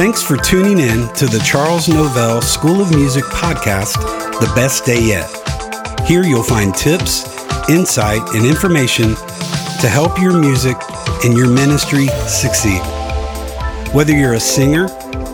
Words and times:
Thanks 0.00 0.22
for 0.22 0.38
tuning 0.38 0.78
in 0.78 1.08
to 1.12 1.26
the 1.26 1.42
Charles 1.44 1.86
Novell 1.86 2.42
School 2.42 2.80
of 2.80 2.88
Music 2.90 3.22
podcast, 3.24 4.00
The 4.40 4.50
Best 4.56 4.86
Day 4.86 4.98
Yet. 4.98 5.28
Here 6.08 6.22
you'll 6.22 6.42
find 6.42 6.74
tips, 6.74 7.28
insight, 7.68 8.22
and 8.34 8.46
information 8.46 9.08
to 9.14 9.88
help 9.90 10.18
your 10.18 10.32
music 10.40 10.78
and 11.22 11.36
your 11.36 11.50
ministry 11.50 12.06
succeed. 12.26 12.80
Whether 13.94 14.16
you're 14.16 14.32
a 14.32 14.40
singer, 14.40 14.86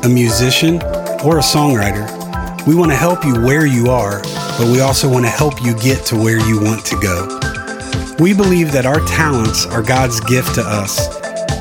a 0.03 0.09
musician, 0.09 0.83
or 1.23 1.39
a 1.39 1.47
songwriter, 1.47 2.67
we 2.67 2.75
want 2.75 2.91
to 2.91 2.97
help 2.97 3.25
you 3.25 3.35
where 3.35 3.67
you 3.67 3.91
are, 3.91 4.21
but 4.59 4.67
we 4.73 4.81
also 4.81 5.09
want 5.09 5.25
to 5.27 5.31
help 5.31 5.63
you 5.63 5.79
get 5.79 6.05
to 6.07 6.17
where 6.17 6.45
you 6.45 6.61
want 6.61 6.85
to 6.87 6.99
go. 7.01 8.17
We 8.19 8.35
believe 8.35 8.73
that 8.73 8.85
our 8.85 8.99
talents 9.07 9.65
are 9.67 9.81
God's 9.81 10.19
gift 10.19 10.57
to 10.57 10.63
us, 10.63 11.07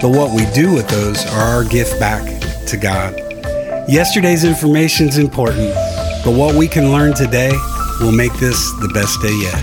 but 0.02 0.10
what 0.10 0.32
we 0.34 0.52
do 0.60 0.74
with 0.74 0.88
those 0.88 1.24
are 1.28 1.42
our 1.44 1.64
gift 1.64 2.00
back 2.00 2.34
to 2.68 2.78
God. 2.78 3.16
Yesterday's 3.90 4.44
information 4.44 5.08
is 5.08 5.18
important, 5.18 5.74
but 6.24 6.32
what 6.32 6.56
we 6.56 6.68
can 6.68 6.92
learn 6.92 7.14
today 7.14 7.52
will 8.00 8.12
make 8.12 8.34
this 8.34 8.72
the 8.82 8.90
best 8.94 9.22
day 9.22 9.34
yet. 9.42 9.62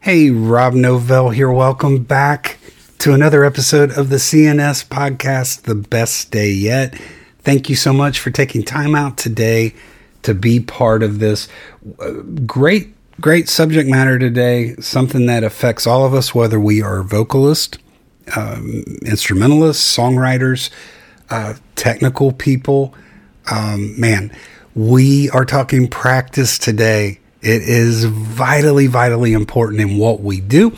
Hey, 0.00 0.28
Rob 0.30 0.74
Novell 0.74 1.32
here. 1.34 1.50
Welcome 1.50 2.02
back 2.04 2.58
to 2.98 3.14
another 3.14 3.42
episode 3.46 3.90
of 3.96 4.10
the 4.10 4.16
CNS 4.16 4.86
podcast, 4.86 5.62
The 5.62 5.74
Best 5.74 6.30
Day 6.30 6.50
Yet. 6.50 7.00
Thank 7.38 7.70
you 7.70 7.74
so 7.74 7.94
much 7.94 8.20
for 8.20 8.30
taking 8.30 8.62
time 8.62 8.94
out 8.94 9.16
today 9.16 9.72
to 10.24 10.34
be 10.34 10.60
part 10.60 11.02
of 11.02 11.20
this. 11.20 11.48
Uh, 12.00 12.10
great, 12.44 12.92
great 13.18 13.48
subject 13.48 13.88
matter 13.88 14.18
today, 14.18 14.74
something 14.80 15.24
that 15.24 15.42
affects 15.42 15.86
all 15.86 16.04
of 16.04 16.12
us, 16.12 16.34
whether 16.34 16.60
we 16.60 16.82
are 16.82 17.02
vocalists 17.02 17.78
um, 18.36 18.84
instrumentalists, 19.02 19.96
songwriters, 19.96 20.70
uh, 21.30 21.54
technical 21.76 22.32
people. 22.32 22.94
Um, 23.50 23.98
man, 23.98 24.32
we 24.74 25.30
are 25.30 25.44
talking 25.44 25.88
practice 25.88 26.58
today. 26.58 27.20
It 27.40 27.62
is 27.62 28.04
vitally, 28.04 28.86
vitally 28.86 29.32
important 29.32 29.80
in 29.80 29.96
what 29.98 30.20
we 30.20 30.40
do. 30.40 30.74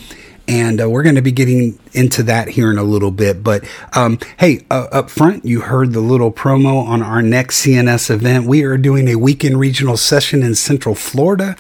And 0.47 0.81
uh, 0.81 0.91
we're 0.91 1.05
going 1.05 1.15
to 1.15 1.23
be 1.23 1.31
getting 1.31 1.79
into 1.93 2.25
that 2.25 2.49
here 2.49 2.73
in 2.73 2.79
a 2.79 2.83
little 2.83 3.13
bit. 3.13 3.45
But 3.45 3.65
um, 3.93 4.19
hey, 4.37 4.67
uh, 4.69 4.89
up 4.91 5.09
front, 5.09 5.45
you 5.45 5.61
heard 5.61 5.93
the 5.93 6.01
little 6.01 6.33
promo 6.33 6.83
on 6.85 7.03
our 7.03 7.23
next 7.23 7.65
CNS 7.65 8.11
event. 8.11 8.47
We 8.47 8.65
are 8.65 8.77
doing 8.77 9.07
a 9.09 9.15
weekend 9.15 9.61
regional 9.61 9.97
session 9.97 10.43
in 10.43 10.57
Central 10.57 10.97
Florida 10.97 11.57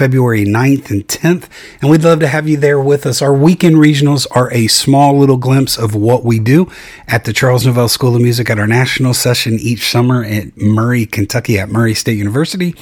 February 0.00 0.46
9th 0.46 0.90
and 0.90 1.06
10th, 1.08 1.46
and 1.82 1.90
we'd 1.90 2.02
love 2.02 2.20
to 2.20 2.26
have 2.26 2.48
you 2.48 2.56
there 2.56 2.80
with 2.80 3.04
us. 3.04 3.20
Our 3.20 3.34
weekend 3.34 3.76
regionals 3.76 4.26
are 4.30 4.50
a 4.50 4.66
small 4.68 5.18
little 5.18 5.36
glimpse 5.36 5.76
of 5.76 5.94
what 5.94 6.24
we 6.24 6.38
do 6.38 6.70
at 7.06 7.24
the 7.24 7.34
Charles 7.34 7.64
Novell 7.64 7.90
School 7.90 8.16
of 8.16 8.22
Music 8.22 8.48
at 8.48 8.58
our 8.58 8.66
national 8.66 9.12
session 9.12 9.58
each 9.60 9.90
summer 9.90 10.24
at 10.24 10.56
Murray, 10.56 11.04
Kentucky 11.04 11.58
at 11.58 11.68
Murray 11.68 11.92
State 11.92 12.16
University. 12.16 12.74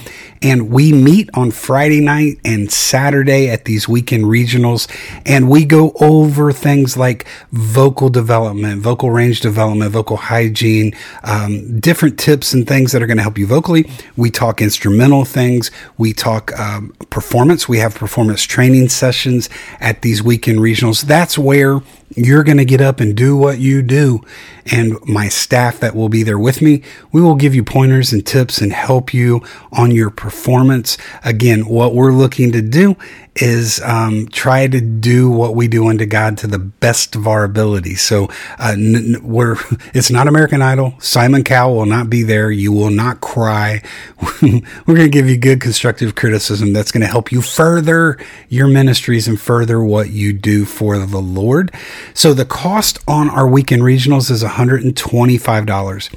And 0.43 0.71
we 0.71 0.93
meet 0.93 1.29
on 1.35 1.51
Friday 1.51 1.99
night 2.01 2.39
and 2.45 2.71
Saturday 2.71 3.49
at 3.51 3.65
these 3.65 3.89
weekend 3.89 4.27
regionals, 4.27 4.87
and 5.27 5.51
we 5.51 5.65
go 5.65 5.91
over 6.01 6.53
things 6.53 6.97
like 6.97 7.27
vocal 7.51 8.11
development, 8.11 8.81
vocal 8.81 9.11
range 9.11 9.41
development, 9.41 9.91
vocal 9.91 10.19
hygiene, 10.19 10.93
um, 11.25 11.81
different 11.81 12.17
tips 12.17 12.53
and 12.55 12.69
things 12.69 12.93
that 12.93 13.03
are 13.03 13.09
going 13.09 13.17
to 13.17 13.25
help 13.25 13.39
you 13.39 13.47
vocally. 13.49 13.91
We 14.17 14.31
talk 14.31 14.63
instrumental 14.63 15.25
things, 15.25 15.73
we 15.97 16.13
talk 16.13 16.57
um, 16.57 16.95
performance. 17.11 17.69
We 17.69 17.79
have 17.79 17.95
performance 17.95 18.43
training 18.45 18.89
sessions 18.91 19.49
at 19.81 20.03
these 20.03 20.23
weekend 20.23 20.59
regionals. 20.59 21.03
That's 21.03 21.39
where 21.39 21.81
you're 22.15 22.45
going 22.45 22.59
to 22.59 22.65
get 22.65 22.81
up 22.81 23.01
and 23.01 23.17
do 23.17 23.37
what 23.37 23.59
you 23.59 23.83
do. 23.83 24.23
And 24.71 24.97
my 25.03 25.29
staff 25.29 25.79
that 25.81 25.95
will 25.95 26.09
be 26.09 26.23
there 26.23 26.39
with 26.39 26.61
me, 26.61 26.83
we 27.13 27.21
will 27.21 27.35
give 27.35 27.55
you 27.55 27.65
pointers 27.65 28.13
and 28.13 28.27
tips 28.27 28.59
and 28.59 28.73
help 28.73 29.13
you 29.13 29.43
on 29.73 29.91
your 29.91 30.11
performance. 30.11 30.99
Again, 31.25 31.67
what 31.67 31.95
we're 31.95 32.13
looking 32.13 32.53
to 32.53 32.63
do 32.63 32.97
is 33.43 33.81
um, 33.83 34.27
try 34.29 34.67
to 34.67 34.81
do 34.81 35.31
what 35.31 35.55
we 35.55 35.69
do 35.69 35.89
unto 35.89 36.07
God 36.07 36.37
to 36.39 36.47
the 36.47 36.59
best 36.59 37.15
of 37.17 37.27
our 37.27 37.45
ability. 37.45 37.95
So 37.95 38.27
uh, 38.59 38.73
n- 38.75 38.97
n- 38.97 39.19
we're 39.23 39.57
it's 39.95 40.11
not 40.11 40.29
American 40.29 40.63
Idol. 40.63 40.95
Simon 41.01 41.45
Cowell 41.45 41.77
will 41.77 41.87
not 41.87 42.11
be 42.11 42.23
there. 42.23 42.51
You 42.51 42.73
will 42.73 42.91
not 42.91 43.21
cry. 43.21 43.83
we're 44.43 44.61
going 44.87 44.97
to 44.99 45.09
give 45.09 45.29
you 45.29 45.37
good 45.37 45.61
constructive 45.61 46.15
criticism 46.15 46.73
that's 46.73 46.93
going 46.93 47.03
to 47.03 47.07
help 47.07 47.33
you 47.33 47.43
further 47.43 48.19
your 48.49 48.69
ministries 48.69 49.29
and 49.29 49.41
further 49.41 49.83
what 49.83 50.11
you 50.11 50.33
do 50.33 50.65
for 50.65 50.99
the 50.99 51.19
Lord. 51.19 51.73
So 52.15 52.35
the 52.35 52.45
cost 52.45 52.99
on 53.07 53.29
our 53.31 53.47
weekend 53.47 53.83
regionals 53.83 54.31
is 54.31 54.43
one 54.43 54.53
hundred 54.53 54.83
and 54.85 54.97
twenty 54.97 55.39
five 55.39 55.67
dollars 55.67 56.11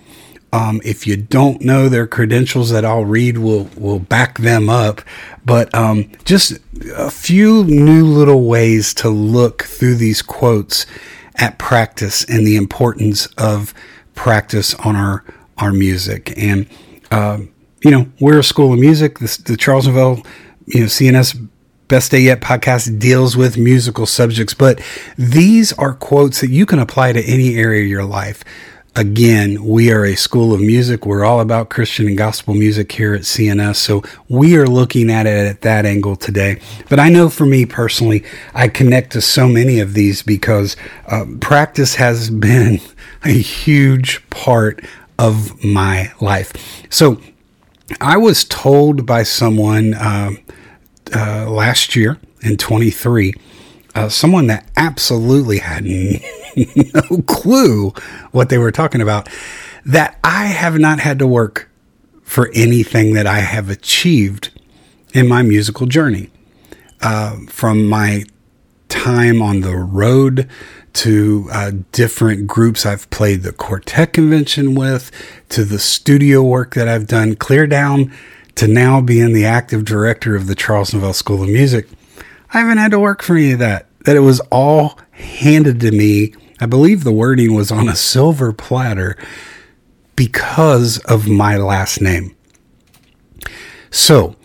Um, 0.53 0.81
if 0.83 1.07
you 1.07 1.15
don't 1.15 1.61
know 1.61 1.87
their 1.87 2.05
credentials 2.07 2.71
that 2.71 2.83
I'll 2.83 3.05
read, 3.05 3.37
will 3.37 3.69
will 3.77 3.99
back 3.99 4.37
them 4.39 4.69
up. 4.69 5.01
But 5.45 5.73
um, 5.73 6.11
just 6.25 6.57
a 6.95 7.09
few 7.09 7.63
new 7.63 8.03
little 8.05 8.43
ways 8.43 8.93
to 8.95 9.07
look 9.09 9.63
through 9.63 9.95
these 9.95 10.21
quotes 10.21 10.85
at 11.37 11.57
practice 11.57 12.25
and 12.25 12.45
the 12.45 12.57
importance 12.57 13.27
of 13.37 13.73
practice 14.13 14.75
on 14.75 14.97
our 14.97 15.23
our 15.57 15.71
music. 15.71 16.33
And 16.37 16.67
uh, 17.11 17.39
you 17.81 17.91
know, 17.91 18.07
we're 18.19 18.39
a 18.39 18.43
school 18.43 18.73
of 18.73 18.79
music. 18.79 19.19
This, 19.19 19.37
the 19.37 19.55
Charles 19.55 19.87
Novell, 19.87 20.17
you 20.65 20.81
know, 20.81 20.85
CNS 20.87 21.47
Best 21.91 22.11
Day 22.11 22.19
Yet 22.19 22.39
podcast 22.39 22.99
deals 22.99 23.35
with 23.35 23.57
musical 23.57 24.05
subjects, 24.05 24.53
but 24.53 24.79
these 25.17 25.73
are 25.73 25.91
quotes 25.93 26.39
that 26.39 26.49
you 26.49 26.65
can 26.65 26.79
apply 26.79 27.11
to 27.11 27.21
any 27.23 27.57
area 27.57 27.83
of 27.83 27.89
your 27.89 28.05
life. 28.05 28.45
Again, 28.95 29.65
we 29.65 29.91
are 29.91 30.05
a 30.05 30.15
school 30.15 30.53
of 30.53 30.61
music. 30.61 31.05
We're 31.05 31.25
all 31.25 31.41
about 31.41 31.69
Christian 31.69 32.07
and 32.07 32.17
gospel 32.17 32.53
music 32.53 32.89
here 32.93 33.13
at 33.13 33.23
CNS. 33.23 33.75
So 33.75 34.03
we 34.29 34.55
are 34.55 34.67
looking 34.67 35.11
at 35.11 35.25
it 35.27 35.45
at 35.45 35.63
that 35.63 35.85
angle 35.85 36.15
today. 36.15 36.61
But 36.89 37.01
I 37.01 37.09
know 37.09 37.27
for 37.27 37.45
me 37.45 37.65
personally, 37.65 38.23
I 38.53 38.69
connect 38.69 39.11
to 39.11 39.21
so 39.21 39.49
many 39.49 39.81
of 39.81 39.93
these 39.93 40.23
because 40.23 40.77
uh, 41.07 41.25
practice 41.41 41.95
has 41.95 42.29
been 42.29 42.79
a 43.25 43.31
huge 43.33 44.29
part 44.29 44.81
of 45.19 45.61
my 45.61 46.09
life. 46.21 46.83
So 46.89 47.19
I 47.99 48.15
was 48.15 48.45
told 48.45 49.05
by 49.05 49.23
someone, 49.23 49.93
um, 49.95 50.37
uh, 51.13 51.49
last 51.49 51.93
year 51.95 52.17
in 52.41 52.55
23, 52.55 53.33
uh, 53.95 54.07
someone 54.07 54.47
that 54.47 54.65
absolutely 54.77 55.57
had 55.59 55.83
no 56.93 57.21
clue 57.25 57.89
what 58.31 58.47
they 58.47 58.57
were 58.57 58.71
talking 58.71 59.01
about, 59.01 59.27
that 59.85 60.17
I 60.23 60.45
have 60.45 60.79
not 60.79 61.01
had 61.01 61.19
to 61.19 61.27
work 61.27 61.69
for 62.23 62.49
anything 62.53 63.13
that 63.15 63.27
I 63.27 63.39
have 63.39 63.69
achieved 63.69 64.57
in 65.13 65.27
my 65.27 65.41
musical 65.41 65.85
journey. 65.85 66.29
Uh, 67.01 67.39
from 67.49 67.87
my 67.89 68.23
time 68.87 69.41
on 69.41 69.61
the 69.61 69.75
road 69.75 70.47
to 70.93 71.49
uh, 71.51 71.71
different 71.91 72.47
groups 72.47 72.85
I've 72.85 73.09
played 73.09 73.41
the 73.43 73.51
quartet 73.51 74.13
convention 74.13 74.75
with, 74.75 75.11
to 75.49 75.65
the 75.65 75.79
studio 75.79 76.41
work 76.41 76.73
that 76.75 76.87
I've 76.87 77.07
done, 77.07 77.35
clear 77.35 77.67
down 77.67 78.11
to 78.61 78.67
now 78.67 79.01
being 79.01 79.33
the 79.33 79.43
active 79.47 79.83
director 79.83 80.35
of 80.35 80.45
the 80.45 80.53
Charles 80.53 80.91
Novell 80.91 81.15
School 81.15 81.41
of 81.41 81.49
Music, 81.49 81.87
I 82.53 82.59
haven't 82.59 82.77
had 82.77 82.91
to 82.91 82.99
work 82.99 83.23
for 83.23 83.35
any 83.35 83.53
of 83.53 83.59
that. 83.59 83.87
That 84.05 84.15
it 84.15 84.19
was 84.19 84.39
all 84.51 84.99
handed 85.13 85.79
to 85.79 85.89
me. 85.91 86.35
I 86.59 86.67
believe 86.67 87.03
the 87.03 87.11
wording 87.11 87.55
was 87.55 87.71
on 87.71 87.89
a 87.89 87.95
silver 87.95 88.53
platter 88.53 89.17
because 90.15 90.99
of 91.05 91.27
my 91.27 91.57
last 91.57 92.01
name. 92.03 92.35
So 93.89 94.35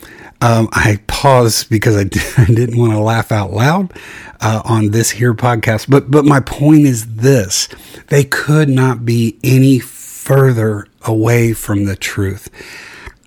um, 0.41 0.71
I 0.73 1.01
paused 1.09 1.69
because 1.69 1.99
I, 1.99 2.05
did, 2.05 2.23
I 2.39 2.47
didn't 2.47 2.79
want 2.79 2.93
to 2.93 3.01
laugh 3.01 3.31
out 3.31 3.53
loud 3.53 3.93
uh, 4.41 4.63
on 4.65 4.93
this 4.93 5.11
here 5.11 5.35
podcast. 5.35 5.91
But 5.91 6.11
but 6.11 6.25
my 6.25 6.41
point 6.41 6.87
is 6.87 7.17
this: 7.17 7.69
they 8.09 8.25
could 8.25 8.71
not 8.71 9.05
be 9.05 9.39
any 9.45 9.79
further 9.79 10.87
away 11.05 11.53
from 11.53 11.85
the 11.85 11.97
truth. 11.97 12.49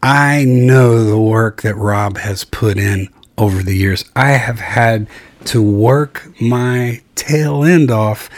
I 0.01 0.45
know 0.45 1.03
the 1.03 1.19
work 1.19 1.63
that 1.63 1.75
Rob 1.75 2.17
has 2.19 2.45
put 2.45 2.77
in 2.77 3.09
over 3.37 3.61
the 3.61 3.75
years. 3.75 4.05
I 4.15 4.31
have 4.31 4.59
had 4.59 5.07
to 5.45 5.61
work 5.61 6.25
my 6.39 7.01
tail 7.15 7.63
end 7.65 7.91
off 7.91 8.29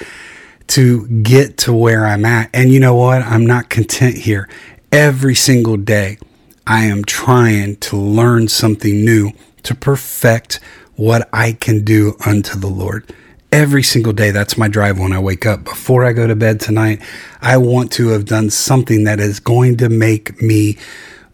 to 0.67 1.07
get 1.07 1.57
to 1.59 1.73
where 1.73 2.05
I'm 2.05 2.25
at. 2.25 2.49
And 2.53 2.71
you 2.71 2.79
know 2.79 2.95
what? 2.95 3.21
I'm 3.21 3.45
not 3.45 3.69
content 3.69 4.17
here. 4.17 4.49
Every 4.91 5.35
single 5.35 5.77
day, 5.77 6.17
I 6.65 6.85
am 6.85 7.05
trying 7.05 7.75
to 7.77 7.95
learn 7.97 8.47
something 8.47 9.05
new 9.05 9.31
to 9.63 9.75
perfect 9.75 10.59
what 10.95 11.29
I 11.31 11.53
can 11.53 11.83
do 11.83 12.15
unto 12.25 12.57
the 12.57 12.67
Lord. 12.67 13.05
Every 13.51 13.83
single 13.83 14.13
day, 14.13 14.31
that's 14.31 14.57
my 14.57 14.67
drive 14.67 14.97
when 14.97 15.13
I 15.13 15.19
wake 15.19 15.45
up. 15.45 15.63
Before 15.65 16.05
I 16.05 16.13
go 16.13 16.25
to 16.25 16.35
bed 16.35 16.59
tonight, 16.59 17.01
I 17.39 17.57
want 17.57 17.91
to 17.93 18.09
have 18.09 18.25
done 18.25 18.49
something 18.49 19.03
that 19.03 19.19
is 19.19 19.39
going 19.39 19.77
to 19.77 19.89
make 19.89 20.41
me 20.41 20.77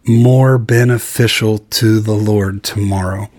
more 0.07 0.57
beneficial 0.57 1.59
to 1.59 2.00
the 2.00 2.13
Lord 2.13 2.63
tomorrow 2.63 3.30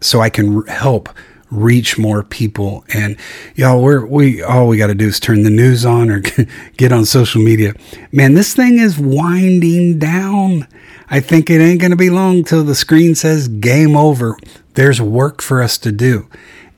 so 0.00 0.20
I 0.20 0.30
can 0.30 0.66
help 0.66 1.08
reach 1.50 1.98
more 1.98 2.22
people. 2.22 2.84
And 2.94 3.16
y'all, 3.56 3.82
we're, 3.82 4.04
we 4.04 4.42
all 4.42 4.66
we 4.68 4.76
got 4.76 4.86
to 4.88 4.94
do 4.94 5.06
is 5.06 5.20
turn 5.20 5.42
the 5.42 5.50
news 5.50 5.84
on 5.84 6.10
or 6.10 6.20
get 6.76 6.92
on 6.92 7.04
social 7.04 7.42
media. 7.42 7.74
Man, 8.12 8.34
this 8.34 8.54
thing 8.54 8.78
is 8.78 8.98
winding 8.98 9.98
down. 9.98 10.66
I 11.08 11.20
think 11.20 11.50
it 11.50 11.60
ain't 11.60 11.80
going 11.80 11.90
to 11.90 11.96
be 11.96 12.10
long 12.10 12.44
till 12.44 12.62
the 12.64 12.74
screen 12.76 13.14
says 13.14 13.48
game 13.48 13.96
over. 13.96 14.36
There's 14.74 15.00
work 15.00 15.42
for 15.42 15.60
us 15.62 15.76
to 15.78 15.90
do. 15.92 16.28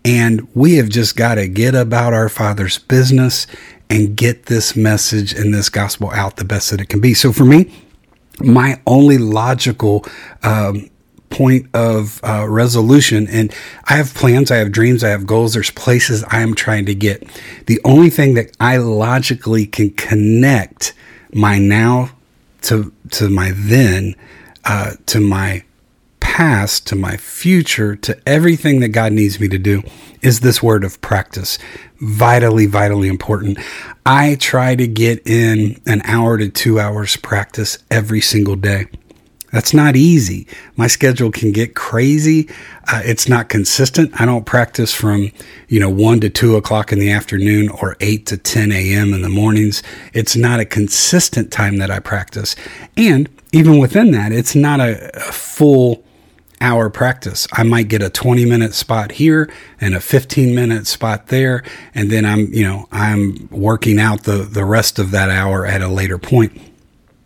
And 0.04 0.48
we 0.54 0.76
have 0.76 0.88
just 0.88 1.16
got 1.16 1.34
to 1.36 1.46
get 1.48 1.74
about 1.74 2.12
our 2.12 2.28
Father's 2.28 2.78
business 2.78 3.46
and 3.88 4.16
get 4.16 4.46
this 4.46 4.74
message 4.74 5.32
and 5.32 5.54
this 5.54 5.68
gospel 5.68 6.10
out 6.12 6.36
the 6.36 6.44
best 6.44 6.70
that 6.70 6.80
it 6.80 6.88
can 6.88 7.00
be. 7.00 7.12
So 7.14 7.30
for 7.30 7.44
me, 7.44 7.70
my 8.44 8.80
only 8.86 9.18
logical 9.18 10.04
um, 10.42 10.88
point 11.30 11.66
of 11.74 12.20
uh, 12.24 12.46
resolution. 12.48 13.26
And 13.28 13.54
I 13.84 13.94
have 13.94 14.12
plans, 14.14 14.50
I 14.50 14.56
have 14.56 14.72
dreams, 14.72 15.02
I 15.02 15.08
have 15.08 15.26
goals, 15.26 15.54
there's 15.54 15.70
places 15.70 16.24
I 16.28 16.40
am 16.40 16.54
trying 16.54 16.86
to 16.86 16.94
get. 16.94 17.26
The 17.66 17.80
only 17.84 18.10
thing 18.10 18.34
that 18.34 18.54
I 18.60 18.76
logically 18.76 19.66
can 19.66 19.90
connect 19.90 20.92
my 21.32 21.58
now 21.58 22.10
to, 22.62 22.92
to 23.12 23.28
my 23.28 23.52
then, 23.54 24.14
uh, 24.64 24.92
to 25.06 25.20
my 25.20 25.64
past, 26.20 26.86
to 26.88 26.96
my 26.96 27.16
future, 27.16 27.96
to 27.96 28.18
everything 28.26 28.80
that 28.80 28.88
God 28.88 29.12
needs 29.12 29.40
me 29.40 29.48
to 29.48 29.58
do 29.58 29.82
is 30.20 30.40
this 30.40 30.62
word 30.62 30.84
of 30.84 31.00
practice 31.00 31.58
vitally, 32.02 32.66
vitally 32.66 33.08
important. 33.08 33.56
I 34.04 34.34
try 34.40 34.74
to 34.74 34.86
get 34.86 35.26
in 35.26 35.80
an 35.86 36.02
hour 36.04 36.36
to 36.36 36.48
two 36.50 36.78
hours 36.80 37.16
practice 37.16 37.78
every 37.90 38.20
single 38.20 38.56
day. 38.56 38.86
That's 39.52 39.74
not 39.74 39.96
easy. 39.96 40.46
My 40.76 40.86
schedule 40.86 41.30
can 41.30 41.52
get 41.52 41.74
crazy. 41.74 42.48
Uh, 42.88 43.02
it's 43.04 43.28
not 43.28 43.50
consistent. 43.50 44.18
I 44.20 44.24
don't 44.24 44.46
practice 44.46 44.94
from, 44.94 45.30
you 45.68 45.78
know, 45.78 45.90
one 45.90 46.20
to 46.20 46.30
two 46.30 46.56
o'clock 46.56 46.90
in 46.90 46.98
the 46.98 47.12
afternoon 47.12 47.68
or 47.68 47.94
eight 48.00 48.24
to 48.26 48.38
10 48.38 48.72
a.m. 48.72 49.12
in 49.12 49.20
the 49.20 49.28
mornings. 49.28 49.82
It's 50.14 50.36
not 50.36 50.58
a 50.58 50.64
consistent 50.64 51.52
time 51.52 51.76
that 51.76 51.90
I 51.90 52.00
practice. 52.00 52.56
And 52.96 53.28
even 53.52 53.78
within 53.78 54.10
that, 54.12 54.32
it's 54.32 54.54
not 54.54 54.80
a, 54.80 55.14
a 55.16 55.20
full 55.32 56.02
hour 56.62 56.88
practice. 56.88 57.46
I 57.52 57.64
might 57.64 57.88
get 57.88 58.02
a 58.02 58.08
20 58.08 58.46
minute 58.46 58.72
spot 58.72 59.10
here 59.12 59.50
and 59.80 59.94
a 59.96 60.00
15 60.00 60.54
minute 60.54 60.86
spot 60.86 61.26
there. 61.26 61.64
And 61.94 62.08
then 62.08 62.24
I'm, 62.24 62.52
you 62.54 62.62
know, 62.62 62.88
I'm 62.92 63.48
working 63.50 63.98
out 63.98 64.22
the, 64.22 64.38
the 64.44 64.64
rest 64.64 64.98
of 65.00 65.10
that 65.10 65.28
hour 65.28 65.66
at 65.66 65.82
a 65.82 65.88
later 65.88 66.18
point. 66.18 66.56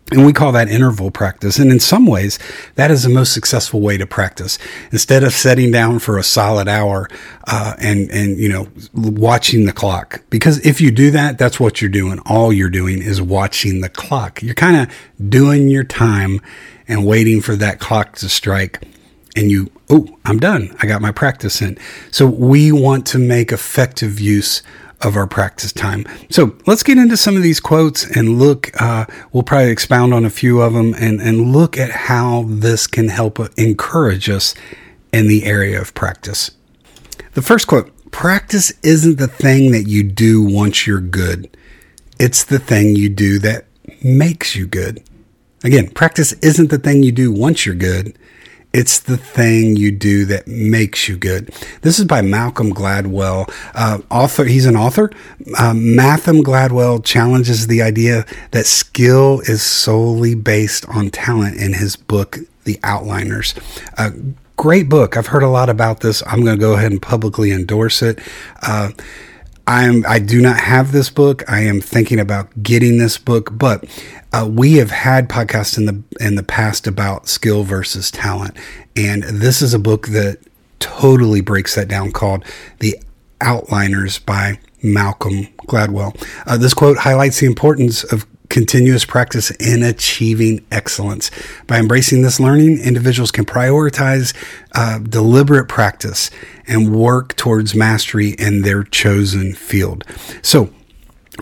And 0.09 0.25
we 0.25 0.31
call 0.33 0.53
that 0.53 0.69
interval 0.69 1.11
practice. 1.11 1.59
And 1.59 1.69
in 1.69 1.81
some 1.81 2.05
ways, 2.07 2.39
that 2.75 2.91
is 2.91 3.03
the 3.03 3.09
most 3.09 3.33
successful 3.33 3.81
way 3.81 3.97
to 3.97 4.07
practice. 4.07 4.57
Instead 4.91 5.21
of 5.25 5.33
setting 5.33 5.69
down 5.69 5.99
for 5.99 6.17
a 6.17 6.23
solid 6.23 6.67
hour, 6.69 7.09
uh, 7.45 7.73
and, 7.77 8.09
and, 8.09 8.37
you 8.39 8.47
know, 8.49 8.69
watching 8.93 9.65
the 9.65 9.73
clock. 9.73 10.23
Because 10.29 10.65
if 10.65 10.79
you 10.81 10.91
do 10.91 11.11
that, 11.11 11.37
that's 11.37 11.59
what 11.59 11.81
you're 11.81 11.91
doing. 11.91 12.19
All 12.25 12.51
you're 12.53 12.69
doing 12.69 13.01
is 13.01 13.21
watching 13.21 13.81
the 13.81 13.89
clock. 13.89 14.41
You're 14.41 14.55
kind 14.55 14.77
of 14.77 15.29
doing 15.29 15.67
your 15.67 15.83
time 15.83 16.41
and 16.87 17.05
waiting 17.05 17.41
for 17.41 17.55
that 17.57 17.79
clock 17.81 18.15
to 18.17 18.29
strike 18.29 18.81
and 19.37 19.51
you, 19.51 19.71
oh, 19.91 20.17
I'm 20.25 20.39
done. 20.39 20.75
I 20.81 20.87
got 20.87 20.99
my 21.01 21.11
practice 21.11 21.61
in. 21.61 21.77
So 22.09 22.25
we 22.25 22.71
want 22.71 23.05
to 23.07 23.19
make 23.19 23.51
effective 23.51 24.19
use 24.19 24.63
of 25.03 25.15
our 25.15 25.27
practice 25.27 25.71
time. 25.71 26.07
So 26.31 26.55
let's 26.65 26.81
get 26.81 26.97
into 26.97 27.15
some 27.15 27.35
of 27.37 27.43
these 27.43 27.59
quotes 27.59 28.03
and 28.03 28.39
look. 28.39 28.69
Uh, 28.81 29.05
we'll 29.31 29.43
probably 29.43 29.69
expound 29.69 30.11
on 30.11 30.25
a 30.25 30.31
few 30.31 30.59
of 30.59 30.73
them 30.73 30.95
and, 30.99 31.21
and 31.21 31.53
look 31.53 31.77
at 31.77 31.91
how 31.91 32.45
this 32.47 32.87
can 32.87 33.09
help 33.09 33.37
encourage 33.57 34.27
us 34.27 34.55
in 35.13 35.27
the 35.27 35.43
area 35.45 35.79
of 35.79 35.93
practice. 35.93 36.49
The 37.35 37.43
first 37.43 37.67
quote 37.67 37.93
practice 38.09 38.73
isn't 38.81 39.19
the 39.19 39.27
thing 39.27 39.71
that 39.71 39.83
you 39.83 40.01
do 40.01 40.43
once 40.43 40.87
you're 40.87 40.99
good, 40.99 41.55
it's 42.19 42.43
the 42.43 42.57
thing 42.57 42.95
you 42.95 43.09
do 43.09 43.37
that 43.39 43.65
makes 44.03 44.55
you 44.55 44.65
good. 44.65 45.03
Again, 45.63 45.91
practice 45.91 46.33
isn't 46.33 46.71
the 46.71 46.77
thing 46.79 47.03
you 47.03 47.11
do 47.11 47.31
once 47.31 47.67
you're 47.67 47.75
good, 47.75 48.17
it's 48.73 48.99
the 48.99 49.17
thing 49.17 49.75
you 49.77 49.91
do 49.91 50.25
that 50.25 50.45
makes 50.47 51.07
you 51.07 51.15
good. 51.15 51.47
This 51.81 51.99
is 51.99 52.05
by 52.05 52.21
Malcolm 52.21 52.73
Gladwell, 52.73 53.51
uh, 53.73 53.99
author. 54.11 54.43
He's 54.43 54.65
an 54.65 54.75
author. 54.75 55.09
Uh, 55.57 55.73
Malcolm 55.73 56.43
Gladwell 56.43 57.03
challenges 57.03 57.67
the 57.67 57.81
idea 57.81 58.25
that 58.51 58.65
skill 58.65 59.39
is 59.47 59.63
solely 59.63 60.35
based 60.35 60.85
on 60.89 61.09
talent 61.09 61.55
in 61.55 61.73
his 61.73 61.95
book, 61.95 62.39
The 62.65 62.75
Outliners. 62.83 63.55
Uh, 63.97 64.11
great 64.57 64.89
book. 64.89 65.15
I've 65.15 65.27
heard 65.27 65.43
a 65.43 65.49
lot 65.49 65.69
about 65.69 66.01
this. 66.01 66.21
I'm 66.27 66.43
going 66.43 66.57
to 66.57 66.61
go 66.61 66.73
ahead 66.73 66.91
and 66.91 67.01
publicly 67.01 67.51
endorse 67.51 68.01
it. 68.01 68.19
Uh, 68.61 68.89
I'm 69.67 70.05
I 70.07 70.19
do 70.19 70.41
not 70.41 70.57
have 70.61 70.93
this 70.93 71.09
book. 71.09 71.43
I 71.51 71.59
am 71.61 71.81
thinking 71.81 72.19
about 72.19 72.63
getting 72.63 72.97
this 72.97 73.17
book, 73.17 73.49
but 73.51 73.83
uh, 74.31 74.49
we 74.49 74.75
have 74.75 74.91
had 74.91 75.27
podcasts 75.27 75.77
in 75.77 75.85
the 75.85 76.03
in 76.25 76.35
the 76.35 76.43
past 76.43 76.87
about 76.87 77.27
skill 77.27 77.63
versus 77.63 78.09
talent, 78.09 78.55
and 78.95 79.23
this 79.23 79.61
is 79.61 79.73
a 79.73 79.79
book 79.79 80.07
that 80.07 80.37
totally 80.79 81.41
breaks 81.41 81.75
that 81.75 81.89
down 81.89 82.11
called 82.13 82.45
The 82.79 82.97
Outliners 83.41 84.25
by 84.25 84.59
Malcolm 84.81 85.47
Gladwell. 85.67 86.15
Uh, 86.45 86.55
this 86.55 86.73
quote 86.73 86.99
highlights 86.99 87.41
the 87.41 87.45
importance 87.47 88.05
of 88.05 88.25
continuous 88.49 89.05
practice 89.05 89.51
in 89.51 89.83
achieving 89.83 90.65
excellence. 90.71 91.31
By 91.67 91.79
embracing 91.79 92.21
this 92.21 92.39
learning, 92.39 92.79
individuals 92.79 93.31
can 93.31 93.45
prioritize 93.45 94.33
uh, 94.75 94.99
deliberate 94.99 95.67
practice 95.67 96.29
and 96.67 96.95
work 96.95 97.35
towards 97.35 97.75
mastery 97.75 98.31
in 98.31 98.61
their 98.61 98.83
chosen 98.83 99.53
field. 99.53 100.03
So, 100.41 100.69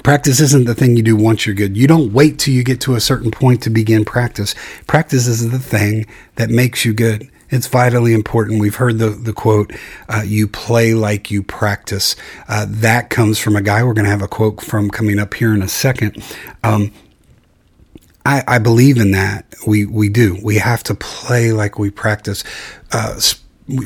Practice 0.03 0.41
isn't 0.41 0.65
the 0.65 0.75
thing 0.75 0.97
you 0.97 1.01
do 1.03 1.15
once 1.15 1.45
you're 1.45 1.55
good. 1.55 1.77
You 1.77 1.87
don't 1.87 2.11
wait 2.11 2.37
till 2.37 2.53
you 2.53 2.65
get 2.65 2.81
to 2.81 2.95
a 2.95 2.99
certain 2.99 3.31
point 3.31 3.63
to 3.63 3.69
begin 3.69 4.03
practice. 4.03 4.53
Practice 4.87 5.25
is 5.25 5.49
the 5.49 5.57
thing 5.57 6.05
that 6.35 6.49
makes 6.49 6.83
you 6.83 6.93
good. 6.93 7.29
It's 7.49 7.67
vitally 7.67 8.13
important. 8.13 8.59
We've 8.59 8.75
heard 8.75 8.97
the, 8.97 9.09
the 9.11 9.33
quote, 9.33 9.71
uh, 10.09 10.23
you 10.25 10.47
play 10.47 10.93
like 10.93 11.29
you 11.29 11.43
practice. 11.43 12.15
Uh, 12.47 12.65
that 12.67 13.09
comes 13.09 13.37
from 13.37 13.55
a 13.55 13.61
guy 13.61 13.83
we're 13.83 13.93
going 13.93 14.05
to 14.05 14.11
have 14.11 14.21
a 14.23 14.27
quote 14.27 14.61
from 14.61 14.89
coming 14.89 15.19
up 15.19 15.33
here 15.35 15.53
in 15.53 15.61
a 15.61 15.67
second. 15.67 16.21
Um, 16.63 16.91
I, 18.25 18.43
I, 18.47 18.57
believe 18.59 18.97
in 18.97 19.11
that. 19.11 19.53
We, 19.67 19.85
we 19.85 20.09
do. 20.09 20.37
We 20.41 20.55
have 20.55 20.81
to 20.83 20.95
play 20.95 21.51
like 21.51 21.77
we 21.77 21.91
practice. 21.91 22.43
Uh, 22.91 23.19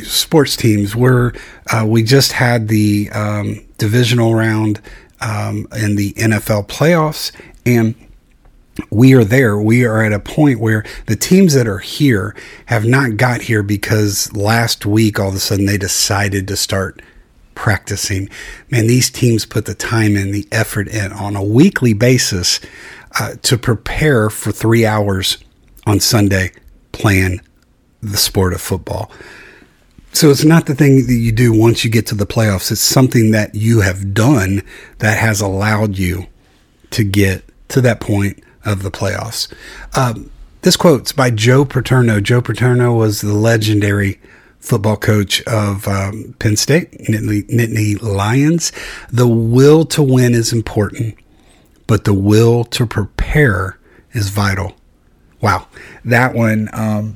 sports 0.04 0.56
teams, 0.56 0.96
we're, 0.96 1.34
uh, 1.72 1.84
we 1.86 2.04
just 2.04 2.32
had 2.32 2.70
the 2.70 3.10
um, 3.12 3.60
divisional 3.78 4.36
round 4.36 4.82
um, 5.22 5.68
in 5.78 5.96
the 5.98 6.14
NFL 6.14 6.68
playoffs, 6.70 7.32
and 7.66 7.94
we 8.90 9.14
are 9.16 9.24
there. 9.24 9.58
We 9.60 9.86
are 9.86 10.04
at 10.04 10.14
a 10.14 10.20
point 10.20 10.60
where 10.60 10.86
the 11.08 11.16
teams 11.16 11.54
that 11.54 11.68
are 11.68 11.78
here 11.80 12.36
have 12.68 12.86
not 12.86 13.18
got 13.18 13.42
here 13.42 13.64
because 13.64 14.32
last 14.34 14.86
week 14.86 15.20
all 15.20 15.30
of 15.30 15.36
a 15.36 15.40
sudden 15.40 15.66
they 15.66 15.78
decided 15.78 16.48
to 16.48 16.56
start 16.58 17.02
practicing. 17.56 18.30
Man, 18.70 18.88
these 18.88 19.10
teams 19.10 19.46
put 19.46 19.66
the 19.66 19.76
time 19.76 20.16
and 20.16 20.34
the 20.34 20.48
effort 20.52 20.88
in 20.88 21.12
on 21.12 21.36
a 21.36 21.44
weekly 21.44 21.94
basis 21.94 22.60
uh, 23.20 23.36
to 23.44 23.58
prepare 23.58 24.30
for 24.30 24.52
three 24.52 24.86
hours 24.86 25.38
on 25.86 26.00
Sunday 26.00 26.52
playing 26.92 27.42
the 28.02 28.18
sport 28.18 28.54
of 28.54 28.62
football. 28.62 29.12
So 30.12 30.32
it's 30.32 30.44
not 30.46 30.66
the 30.66 30.76
thing 30.76 31.06
that 31.06 31.14
you 31.14 31.32
do 31.32 31.54
once 31.54 31.84
you 31.84 31.92
get 31.92 32.08
to 32.08 32.16
the 32.16 32.26
playoffs. 32.26 32.72
It's 32.72 32.82
something 32.82 33.32
that 33.32 33.54
you 33.54 33.82
have 33.82 34.14
done 34.14 34.64
that 35.00 35.18
has 35.20 35.40
allowed 35.40 35.98
you 35.98 36.28
to 36.92 37.04
get 37.04 37.44
to 37.68 37.82
that 37.82 38.00
point 38.00 38.44
of 38.66 38.84
the 38.84 38.92
playoffs. 38.92 39.52
Um, 39.96 40.30
this 40.62 40.76
quote's 40.76 41.12
by 41.12 41.30
Joe 41.32 41.64
Paterno. 41.66 42.20
Joe 42.20 42.42
Paterno 42.42 42.94
was 42.94 43.22
the 43.22 43.34
legendary 43.34 44.20
football 44.60 44.98
coach 44.98 45.42
of 45.44 45.88
um, 45.88 46.36
Penn 46.40 46.58
State, 46.58 46.92
Nittany, 46.94 47.48
Nittany 47.50 48.02
Lions. 48.02 48.72
The 49.10 49.28
will 49.28 49.86
to 49.86 50.04
win 50.04 50.34
is 50.34 50.52
important, 50.52 51.16
but 51.88 52.04
the 52.04 52.14
will 52.14 52.66
to 52.66 52.86
prepare 52.86 53.80
is 54.12 54.30
vital. 54.30 54.76
Wow, 55.42 55.68
that 56.04 56.34
one. 56.34 56.70
Um, 56.74 57.16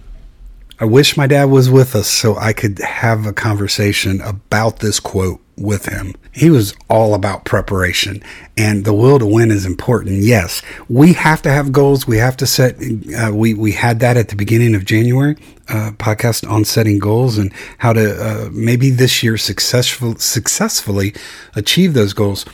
I 0.79 0.85
wish 0.85 1.17
my 1.17 1.27
dad 1.27 1.45
was 1.45 1.69
with 1.69 1.95
us 1.95 2.07
so 2.07 2.37
I 2.37 2.53
could 2.53 2.79
have 2.79 3.25
a 3.25 3.33
conversation 3.33 4.21
about 4.21 4.79
this 4.79 4.99
quote 4.99 5.42
with 5.57 5.85
him. 5.85 6.15
He 6.33 6.49
was 6.49 6.73
all 6.89 7.13
about 7.13 7.45
preparation, 7.45 8.23
and 8.57 8.85
the 8.85 8.93
will 8.93 9.19
to 9.19 9.25
win 9.25 9.51
is 9.51 9.65
important. 9.65 10.17
Yes, 10.23 10.61
we 10.89 11.13
have 11.13 11.41
to 11.43 11.49
have 11.49 11.71
goals. 11.71 12.07
We 12.07 12.17
have 12.17 12.35
to 12.37 12.47
set. 12.47 12.75
Uh, 13.15 13.31
we 13.33 13.53
we 13.53 13.71
had 13.73 13.99
that 13.99 14.17
at 14.17 14.29
the 14.29 14.35
beginning 14.35 14.73
of 14.75 14.83
January 14.85 15.35
uh, 15.69 15.91
podcast 15.97 16.49
on 16.49 16.65
setting 16.65 16.97
goals 16.99 17.37
and 17.37 17.53
how 17.77 17.93
to 17.93 18.15
uh, 18.15 18.49
maybe 18.51 18.89
this 18.89 19.21
year 19.23 19.37
successful 19.37 20.15
successfully 20.15 21.13
achieve 21.55 21.93
those 21.93 22.13
goals. 22.13 22.45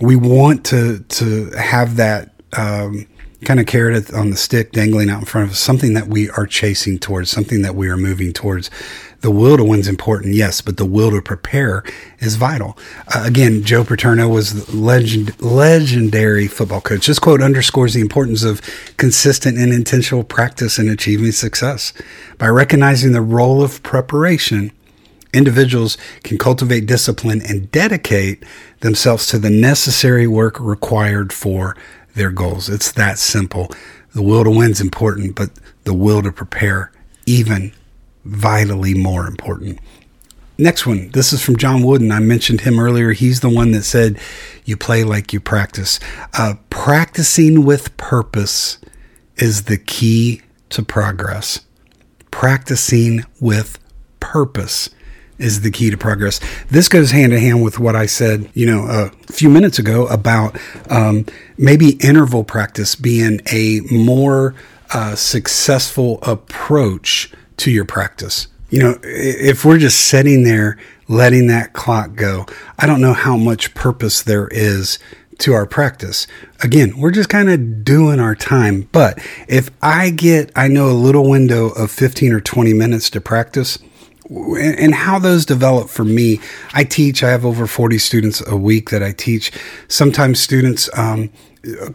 We 0.00 0.16
want 0.16 0.64
to 0.66 1.00
to 1.08 1.50
have 1.52 1.96
that. 1.96 2.32
Um, 2.54 3.06
kind 3.44 3.60
of 3.60 3.66
carrot 3.66 4.12
on 4.14 4.30
the 4.30 4.36
stick 4.36 4.72
dangling 4.72 5.08
out 5.08 5.20
in 5.20 5.24
front 5.24 5.46
of 5.46 5.52
us, 5.52 5.60
something 5.60 5.94
that 5.94 6.08
we 6.08 6.28
are 6.30 6.44
chasing 6.44 6.98
towards, 6.98 7.30
something 7.30 7.62
that 7.62 7.76
we 7.76 7.88
are 7.88 7.96
moving 7.96 8.32
towards. 8.32 8.68
The 9.20 9.30
will 9.32 9.56
to 9.56 9.64
win's 9.64 9.88
important, 9.88 10.34
yes, 10.36 10.60
but 10.60 10.76
the 10.76 10.84
will 10.84 11.10
to 11.10 11.20
prepare 11.20 11.82
is 12.20 12.36
vital. 12.36 12.78
Uh, 13.12 13.24
again, 13.26 13.64
Joe 13.64 13.82
Paterno 13.82 14.28
was 14.28 14.72
legend, 14.72 15.40
legendary 15.42 16.46
football 16.46 16.80
coach. 16.80 17.08
This 17.08 17.18
quote 17.18 17.42
underscores 17.42 17.94
the 17.94 18.00
importance 18.00 18.44
of 18.44 18.62
consistent 18.96 19.58
and 19.58 19.72
intentional 19.72 20.22
practice 20.22 20.78
in 20.78 20.88
achieving 20.88 21.32
success. 21.32 21.92
By 22.38 22.46
recognizing 22.46 23.10
the 23.10 23.20
role 23.20 23.60
of 23.60 23.82
preparation, 23.82 24.70
individuals 25.34 25.98
can 26.22 26.38
cultivate 26.38 26.86
discipline 26.86 27.42
and 27.42 27.72
dedicate 27.72 28.44
themselves 28.80 29.26
to 29.28 29.38
the 29.40 29.50
necessary 29.50 30.28
work 30.28 30.60
required 30.60 31.32
for 31.32 31.76
their 32.14 32.30
goals. 32.30 32.68
It's 32.68 32.92
that 32.92 33.18
simple. 33.18 33.72
The 34.14 34.22
will 34.22 34.44
to 34.44 34.50
win 34.50 34.70
is 34.70 34.80
important, 34.80 35.34
but 35.34 35.50
the 35.82 35.92
will 35.94 36.22
to 36.22 36.30
prepare 36.30 36.92
even 37.26 37.72
vitally 38.24 38.94
more 38.94 39.26
important. 39.26 39.78
Next 40.60 40.86
one. 40.86 41.10
This 41.10 41.32
is 41.32 41.42
from 41.42 41.56
John 41.56 41.82
Wooden. 41.82 42.10
I 42.10 42.18
mentioned 42.18 42.62
him 42.62 42.80
earlier. 42.80 43.12
He's 43.12 43.40
the 43.40 43.48
one 43.48 43.70
that 43.72 43.84
said, 43.84 44.18
You 44.64 44.76
play 44.76 45.04
like 45.04 45.32
you 45.32 45.38
practice. 45.38 46.00
Uh, 46.34 46.54
practicing 46.68 47.64
with 47.64 47.96
purpose 47.96 48.78
is 49.36 49.64
the 49.64 49.78
key 49.78 50.42
to 50.70 50.82
progress. 50.82 51.60
Practicing 52.32 53.24
with 53.40 53.78
purpose 54.18 54.90
is 55.38 55.60
the 55.60 55.70
key 55.70 55.90
to 55.90 55.96
progress. 55.96 56.40
This 56.68 56.88
goes 56.88 57.12
hand 57.12 57.32
in 57.32 57.40
hand 57.40 57.62
with 57.62 57.78
what 57.78 57.94
I 57.94 58.06
said, 58.06 58.50
you 58.54 58.66
know, 58.66 58.84
a 58.88 59.32
few 59.32 59.48
minutes 59.48 59.78
ago 59.78 60.08
about 60.08 60.58
um, 60.90 61.24
maybe 61.56 61.90
interval 62.04 62.42
practice 62.42 62.96
being 62.96 63.40
a 63.52 63.80
more 63.92 64.56
uh, 64.92 65.14
successful 65.14 66.18
approach 66.22 67.32
to 67.58 67.70
your 67.70 67.84
practice. 67.84 68.46
You 68.70 68.80
know, 68.82 68.98
if 69.02 69.64
we're 69.64 69.78
just 69.78 69.98
sitting 70.08 70.42
there 70.42 70.78
letting 71.06 71.46
that 71.48 71.72
clock 71.74 72.14
go, 72.14 72.46
I 72.78 72.86
don't 72.86 73.00
know 73.00 73.14
how 73.14 73.36
much 73.36 73.74
purpose 73.74 74.22
there 74.22 74.48
is 74.48 74.98
to 75.38 75.52
our 75.52 75.66
practice. 75.66 76.26
Again, 76.62 76.98
we're 76.98 77.12
just 77.12 77.28
kind 77.28 77.48
of 77.48 77.84
doing 77.84 78.18
our 78.20 78.34
time. 78.34 78.88
But 78.92 79.18
if 79.48 79.70
I 79.80 80.10
get, 80.10 80.50
I 80.56 80.68
know 80.68 80.88
a 80.88 80.92
little 80.98 81.28
window 81.28 81.68
of 81.70 81.90
15 81.90 82.32
or 82.32 82.40
20 82.40 82.74
minutes 82.74 83.08
to 83.10 83.20
practice, 83.20 83.78
and 84.30 84.94
how 84.94 85.18
those 85.18 85.46
develop 85.46 85.88
for 85.88 86.04
me. 86.04 86.40
I 86.74 86.84
teach, 86.84 87.22
I 87.22 87.30
have 87.30 87.44
over 87.44 87.66
40 87.66 87.98
students 87.98 88.46
a 88.46 88.56
week 88.56 88.90
that 88.90 89.02
I 89.02 89.12
teach. 89.12 89.52
Sometimes 89.88 90.38
students 90.38 90.90
um, 90.98 91.30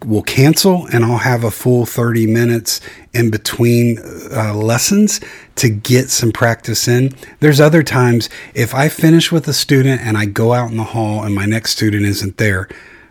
will 0.06 0.24
cancel, 0.24 0.88
and 0.88 1.06
I'll 1.06 1.18
have 1.20 1.44
a 1.44 1.52
full 1.52 1.86
30 1.86 2.28
minutes 2.28 2.82
in 3.14 3.30
between 3.30 4.00
uh, 4.32 4.54
lessons 4.56 5.22
to 5.56 5.70
get 5.70 6.10
some 6.10 6.32
practice 6.32 6.88
in. 6.88 7.16
There's 7.40 7.62
other 7.62 7.84
times 7.84 8.30
if 8.56 8.74
I 8.74 8.90
finish 8.90 9.32
with 9.32 9.48
a 9.48 9.54
student 9.54 10.02
and 10.02 10.18
I 10.18 10.26
go 10.26 10.54
out 10.54 10.72
in 10.72 10.78
the 10.78 10.84
hall 10.84 11.24
and 11.24 11.36
my 11.36 11.46
next 11.46 11.72
student 11.72 12.06
isn't 12.06 12.38
there, 12.38 12.68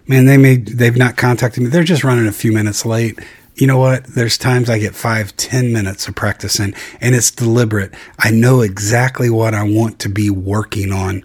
man, 0.09 0.25
they 0.27 0.37
may 0.37 0.57
they've 0.57 0.97
not 0.97 1.17
contacted 1.17 1.63
me. 1.63 1.69
They're 1.69 1.85
just 1.85 2.03
running 2.03 2.27
a 2.27 2.33
few 2.33 2.53
minutes 2.53 2.85
late 2.85 3.19
you 3.63 3.69
know 3.69 3.79
what? 3.79 4.05
There's 4.09 4.37
times 4.37 4.69
I 4.69 4.79
get 4.81 4.93
five, 4.93 5.37
ten 5.37 5.73
minutes 5.73 6.09
of 6.09 6.17
practice 6.17 6.59
and 6.59 6.75
it's 7.01 7.31
deliberate. 7.31 7.95
I 8.19 8.33
know 8.33 8.61
exactly 8.61 9.31
what 9.31 9.55
I 9.55 9.63
want 9.63 10.01
to 10.01 10.09
be 10.09 10.31
working 10.31 10.91
on 10.91 11.23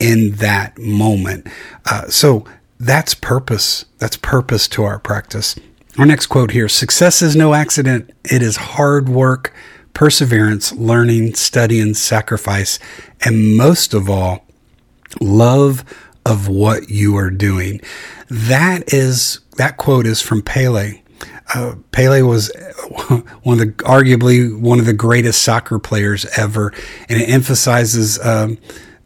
in 0.00 0.32
that 0.32 0.76
moment. 0.76 1.46
Uh, 1.88 2.08
so 2.08 2.44
that's 2.80 3.14
purpose. 3.14 3.84
That's 3.98 4.16
purpose 4.16 4.66
to 4.70 4.82
our 4.82 4.98
practice. 4.98 5.54
Our 5.96 6.04
next 6.04 6.26
quote 6.26 6.50
here 6.50 6.68
success 6.68 7.22
is 7.22 7.36
no 7.36 7.54
accident, 7.54 8.10
it 8.24 8.42
is 8.42 8.56
hard 8.56 9.08
work, 9.08 9.54
perseverance, 9.94 10.72
learning, 10.72 11.34
studying, 11.36 11.94
sacrifice, 11.94 12.80
and 13.24 13.56
most 13.56 13.94
of 13.94 14.10
all, 14.10 14.44
love 15.20 15.84
of 16.26 16.48
what 16.48 16.90
you 16.90 17.16
are 17.16 17.30
doing. 17.30 17.80
That 18.28 18.92
is, 18.92 19.38
that 19.58 19.76
quote 19.76 20.06
is 20.06 20.20
from 20.20 20.42
Pele 20.42 21.02
uh, 21.54 21.74
Pele 21.92 22.22
was 22.22 22.50
one 23.42 23.58
of 23.58 23.58
the 23.58 23.72
arguably 23.84 24.58
one 24.58 24.78
of 24.78 24.86
the 24.86 24.92
greatest 24.92 25.42
soccer 25.42 25.78
players 25.78 26.26
ever, 26.36 26.72
and 27.08 27.20
it 27.20 27.28
emphasizes 27.28 28.18
um, 28.24 28.58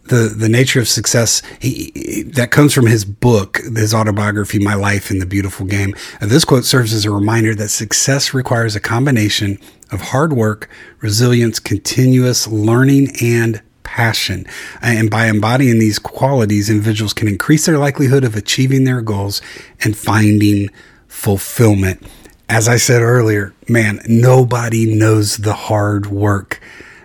the 0.04 0.32
the 0.36 0.48
nature 0.48 0.80
of 0.80 0.88
success 0.88 1.42
he, 1.60 2.24
that 2.34 2.50
comes 2.50 2.72
from 2.72 2.86
his 2.86 3.04
book, 3.04 3.58
his 3.76 3.94
autobiography, 3.94 4.58
"My 4.58 4.74
Life 4.74 5.10
in 5.10 5.18
the 5.18 5.26
Beautiful 5.26 5.66
Game." 5.66 5.94
this 6.20 6.44
quote 6.44 6.64
serves 6.64 6.92
as 6.92 7.04
a 7.04 7.10
reminder 7.10 7.54
that 7.54 7.68
success 7.68 8.34
requires 8.34 8.74
a 8.74 8.80
combination 8.80 9.58
of 9.92 10.00
hard 10.00 10.32
work, 10.32 10.68
resilience, 11.00 11.60
continuous 11.60 12.48
learning, 12.48 13.12
and 13.22 13.62
passion. 13.84 14.46
Uh, 14.76 14.86
and 14.86 15.10
by 15.10 15.26
embodying 15.26 15.78
these 15.78 15.98
qualities, 15.98 16.70
individuals 16.70 17.12
can 17.12 17.28
increase 17.28 17.66
their 17.66 17.78
likelihood 17.78 18.24
of 18.24 18.34
achieving 18.34 18.84
their 18.84 19.02
goals 19.02 19.42
and 19.84 19.96
finding 19.96 20.70
fulfillment 21.06 22.02
as 22.52 22.68
I 22.68 22.76
said 22.76 23.00
earlier, 23.00 23.54
man, 23.66 24.00
nobody 24.06 24.94
knows 24.94 25.38
the 25.38 25.54
hard 25.54 26.04
work 26.08 26.60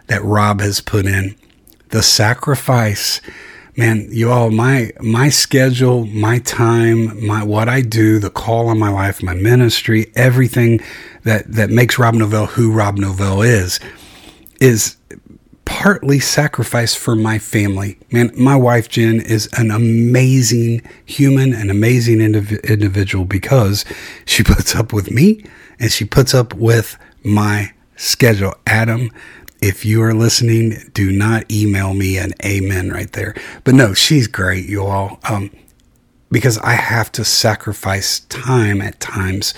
that 0.08 0.22
Rob 0.22 0.60
has 0.60 0.82
put 0.82 1.06
in, 1.06 1.38
the 1.88 2.04
sacrifice. 2.04 3.22
Man, 3.78 4.10
you 4.12 4.30
all, 4.30 4.52
my 4.52 4.92
my 5.00 5.30
schedule, 5.30 6.06
my 6.08 6.40
time, 6.40 7.26
my 7.26 7.46
what 7.46 7.70
I 7.70 7.80
do, 7.80 8.20
the 8.20 8.30
call 8.30 8.68
on 8.68 8.78
my 8.78 8.90
life, 8.90 9.24
my 9.24 9.36
ministry, 9.36 10.12
everything 10.18 10.82
that 11.24 11.50
that 11.50 11.70
makes 11.70 11.98
Rob 11.98 12.16
Novell 12.16 12.48
who 12.50 12.70
Rob 12.70 12.98
Novell 12.98 13.48
is, 13.48 13.80
is 14.60 14.97
partly 15.68 16.18
sacrifice 16.18 16.96
for 16.96 17.14
my 17.14 17.38
family. 17.38 18.00
Man, 18.10 18.32
my 18.38 18.56
wife 18.56 18.88
Jen 18.88 19.20
is 19.20 19.50
an 19.58 19.70
amazing 19.70 20.82
human, 21.06 21.52
an 21.54 21.70
amazing 21.70 22.20
indiv- 22.20 22.64
individual 22.64 23.26
because 23.26 23.84
she 24.26 24.44
puts 24.44 24.76
up 24.76 24.94
with 24.94 25.12
me 25.12 25.44
and 25.78 25.92
she 25.92 26.06
puts 26.06 26.34
up 26.34 26.54
with 26.54 26.98
my 27.22 27.74
schedule. 27.98 28.54
Adam, 28.66 29.12
if 29.62 29.84
you 29.84 30.02
are 30.04 30.14
listening, 30.14 30.78
do 30.94 31.12
not 31.12 31.52
email 31.52 31.94
me 31.94 32.18
an 32.18 32.32
amen 32.46 32.90
right 32.90 33.12
there. 33.12 33.36
But 33.66 33.76
no, 33.76 33.94
she's 33.94 34.28
great, 34.28 34.68
you 34.70 34.86
all. 34.86 35.20
Um, 35.30 35.52
because 36.32 36.58
I 36.60 36.74
have 36.76 37.12
to 37.14 37.26
sacrifice 37.26 38.22
time 38.22 38.82
at 38.82 39.02
times 39.02 39.54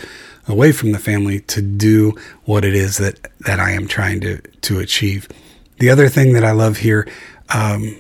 away 0.48 0.72
from 0.72 0.92
the 0.92 1.00
family 1.00 1.40
to 1.42 1.62
do 1.62 2.14
what 2.46 2.66
it 2.66 2.74
is 2.74 2.98
that, 2.98 3.20
that 3.42 3.60
I 3.60 3.72
am 3.74 3.88
trying 3.88 4.22
to, 4.22 4.40
to 4.40 4.80
achieve. 4.80 5.30
The 5.80 5.90
other 5.90 6.10
thing 6.10 6.34
that 6.34 6.44
I 6.44 6.52
love 6.52 6.78
here, 6.78 7.08
um, 7.54 7.98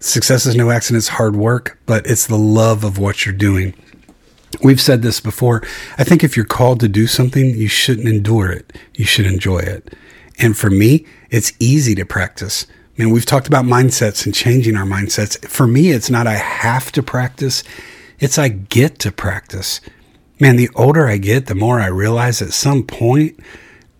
success 0.00 0.46
is 0.46 0.56
no 0.56 0.70
accident, 0.70 1.00
it's 1.02 1.08
hard 1.08 1.36
work, 1.36 1.78
but 1.86 2.06
it's 2.06 2.26
the 2.26 2.36
love 2.38 2.82
of 2.84 2.98
what 2.98 3.24
you're 3.24 3.34
doing. 3.34 3.72
We've 4.62 4.80
said 4.80 5.02
this 5.02 5.20
before. 5.20 5.62
I 5.96 6.02
think 6.04 6.24
if 6.24 6.36
you're 6.36 6.44
called 6.44 6.80
to 6.80 6.88
do 6.88 7.06
something, 7.06 7.50
you 7.50 7.68
shouldn't 7.68 8.08
endure 8.08 8.50
it. 8.50 8.74
You 8.94 9.04
should 9.04 9.26
enjoy 9.26 9.58
it. 9.58 9.94
And 10.38 10.56
for 10.56 10.70
me, 10.70 11.06
it's 11.30 11.52
easy 11.60 11.94
to 11.96 12.04
practice. 12.04 12.66
I 12.98 13.02
mean, 13.04 13.12
we've 13.14 13.26
talked 13.26 13.46
about 13.46 13.64
mindsets 13.64 14.26
and 14.26 14.34
changing 14.34 14.74
our 14.74 14.84
mindsets. 14.86 15.46
For 15.48 15.66
me, 15.68 15.90
it's 15.90 16.10
not 16.10 16.26
I 16.26 16.34
have 16.34 16.90
to 16.92 17.02
practice, 17.02 17.62
it's 18.18 18.38
I 18.38 18.48
get 18.48 18.98
to 19.00 19.12
practice. 19.12 19.80
Man, 20.40 20.56
the 20.56 20.70
older 20.74 21.06
I 21.06 21.18
get, 21.18 21.46
the 21.46 21.54
more 21.54 21.78
I 21.78 21.86
realize 21.86 22.42
at 22.42 22.52
some 22.52 22.82
point, 22.82 23.38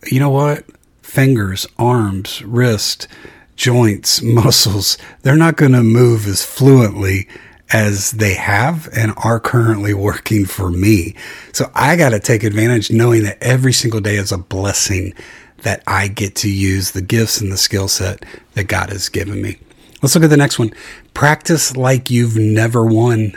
you 0.06 0.18
know 0.18 0.30
what? 0.30 0.64
fingers, 1.08 1.66
arms, 1.78 2.42
wrists, 2.42 3.08
joints, 3.56 4.20
muscles, 4.22 4.98
they're 5.22 5.36
not 5.38 5.56
going 5.56 5.72
to 5.72 5.82
move 5.82 6.26
as 6.26 6.44
fluently 6.44 7.26
as 7.72 8.12
they 8.12 8.34
have 8.34 8.88
and 8.96 9.12
are 9.24 9.40
currently 9.40 9.92
working 9.94 10.44
for 10.44 10.70
me. 10.70 11.14
So 11.52 11.70
I 11.74 11.96
got 11.96 12.10
to 12.10 12.20
take 12.20 12.42
advantage 12.44 12.90
knowing 12.90 13.22
that 13.24 13.42
every 13.42 13.72
single 13.72 14.00
day 14.00 14.16
is 14.16 14.32
a 14.32 14.38
blessing 14.38 15.14
that 15.62 15.82
I 15.86 16.08
get 16.08 16.34
to 16.36 16.50
use 16.50 16.90
the 16.90 17.02
gifts 17.02 17.40
and 17.40 17.50
the 17.50 17.56
skill 17.56 17.88
set 17.88 18.24
that 18.54 18.64
God 18.64 18.90
has 18.90 19.08
given 19.08 19.40
me. 19.42 19.56
Let's 20.02 20.14
look 20.14 20.24
at 20.24 20.30
the 20.30 20.36
next 20.36 20.58
one. 20.58 20.72
Practice 21.14 21.74
like 21.76 22.10
you've 22.10 22.36
never 22.36 22.84
won, 22.84 23.32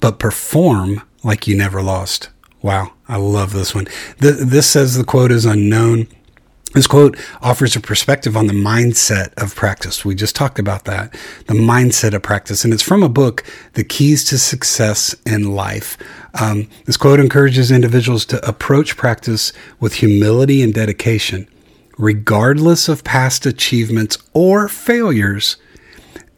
but 0.00 0.18
perform 0.18 1.02
like 1.24 1.46
you 1.46 1.56
never 1.56 1.82
lost. 1.82 2.28
Wow, 2.62 2.92
I 3.08 3.16
love 3.16 3.52
this 3.52 3.74
one. 3.74 3.86
this 4.18 4.68
says 4.68 4.96
the 4.96 5.04
quote 5.04 5.30
is 5.32 5.44
unknown 5.44 6.08
this 6.72 6.86
quote 6.86 7.16
offers 7.42 7.74
a 7.74 7.80
perspective 7.80 8.36
on 8.36 8.46
the 8.46 8.52
mindset 8.52 9.34
of 9.36 9.56
practice. 9.56 10.04
We 10.04 10.14
just 10.14 10.36
talked 10.36 10.58
about 10.60 10.84
that, 10.84 11.10
the 11.48 11.54
mindset 11.54 12.14
of 12.14 12.22
practice. 12.22 12.64
And 12.64 12.72
it's 12.72 12.82
from 12.82 13.02
a 13.02 13.08
book, 13.08 13.42
The 13.72 13.82
Keys 13.82 14.22
to 14.26 14.38
Success 14.38 15.14
in 15.26 15.52
Life. 15.54 15.98
Um, 16.40 16.68
this 16.84 16.96
quote 16.96 17.18
encourages 17.18 17.72
individuals 17.72 18.24
to 18.26 18.48
approach 18.48 18.96
practice 18.96 19.52
with 19.80 19.94
humility 19.94 20.62
and 20.62 20.72
dedication, 20.72 21.48
regardless 21.98 22.88
of 22.88 23.02
past 23.02 23.46
achievements 23.46 24.16
or 24.32 24.68
failures. 24.68 25.56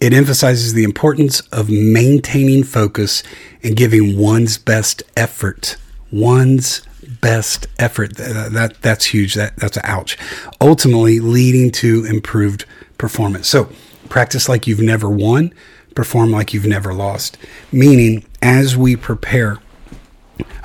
It 0.01 0.15
emphasizes 0.15 0.73
the 0.73 0.83
importance 0.85 1.41
of 1.51 1.69
maintaining 1.69 2.65
focus 2.65 3.23
and 3.63 3.77
giving 3.77 4.19
one's 4.19 4.57
best 4.57 5.03
effort, 5.15 5.77
one's 6.11 6.83
best 7.21 7.67
effort. 7.79 8.17
That, 8.17 8.53
that 8.53 8.83
that's 8.83 9.05
huge. 9.05 9.35
That 9.35 9.57
that's 9.57 9.77
an 9.77 9.85
ouch. 9.87 10.17
Ultimately, 10.61 11.21
leading 11.21 11.71
to 11.73 12.05
improved 12.07 12.65
performance. 12.99 13.49
So 13.49 13.69
practice 14.09 14.49
like 14.49 14.67
you've 14.67 14.81
never 14.81 15.09
won. 15.09 15.53
Perform 15.95 16.31
like 16.31 16.55
you've 16.55 16.67
never 16.67 16.95
lost. 16.95 17.37
Meaning, 17.71 18.25
as 18.43 18.77
we 18.77 18.97
prepare. 18.97 19.59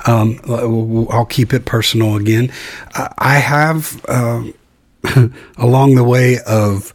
Um, 0.06 0.40
uh, 0.48 0.62
I'll 1.12 1.26
keep 1.26 1.52
it 1.52 1.64
personal 1.66 2.16
again. 2.16 2.50
I 3.18 3.34
have 3.38 4.02
uh, 4.08 4.44
along 5.58 5.96
the 5.96 6.04
way 6.04 6.38
of 6.46 6.92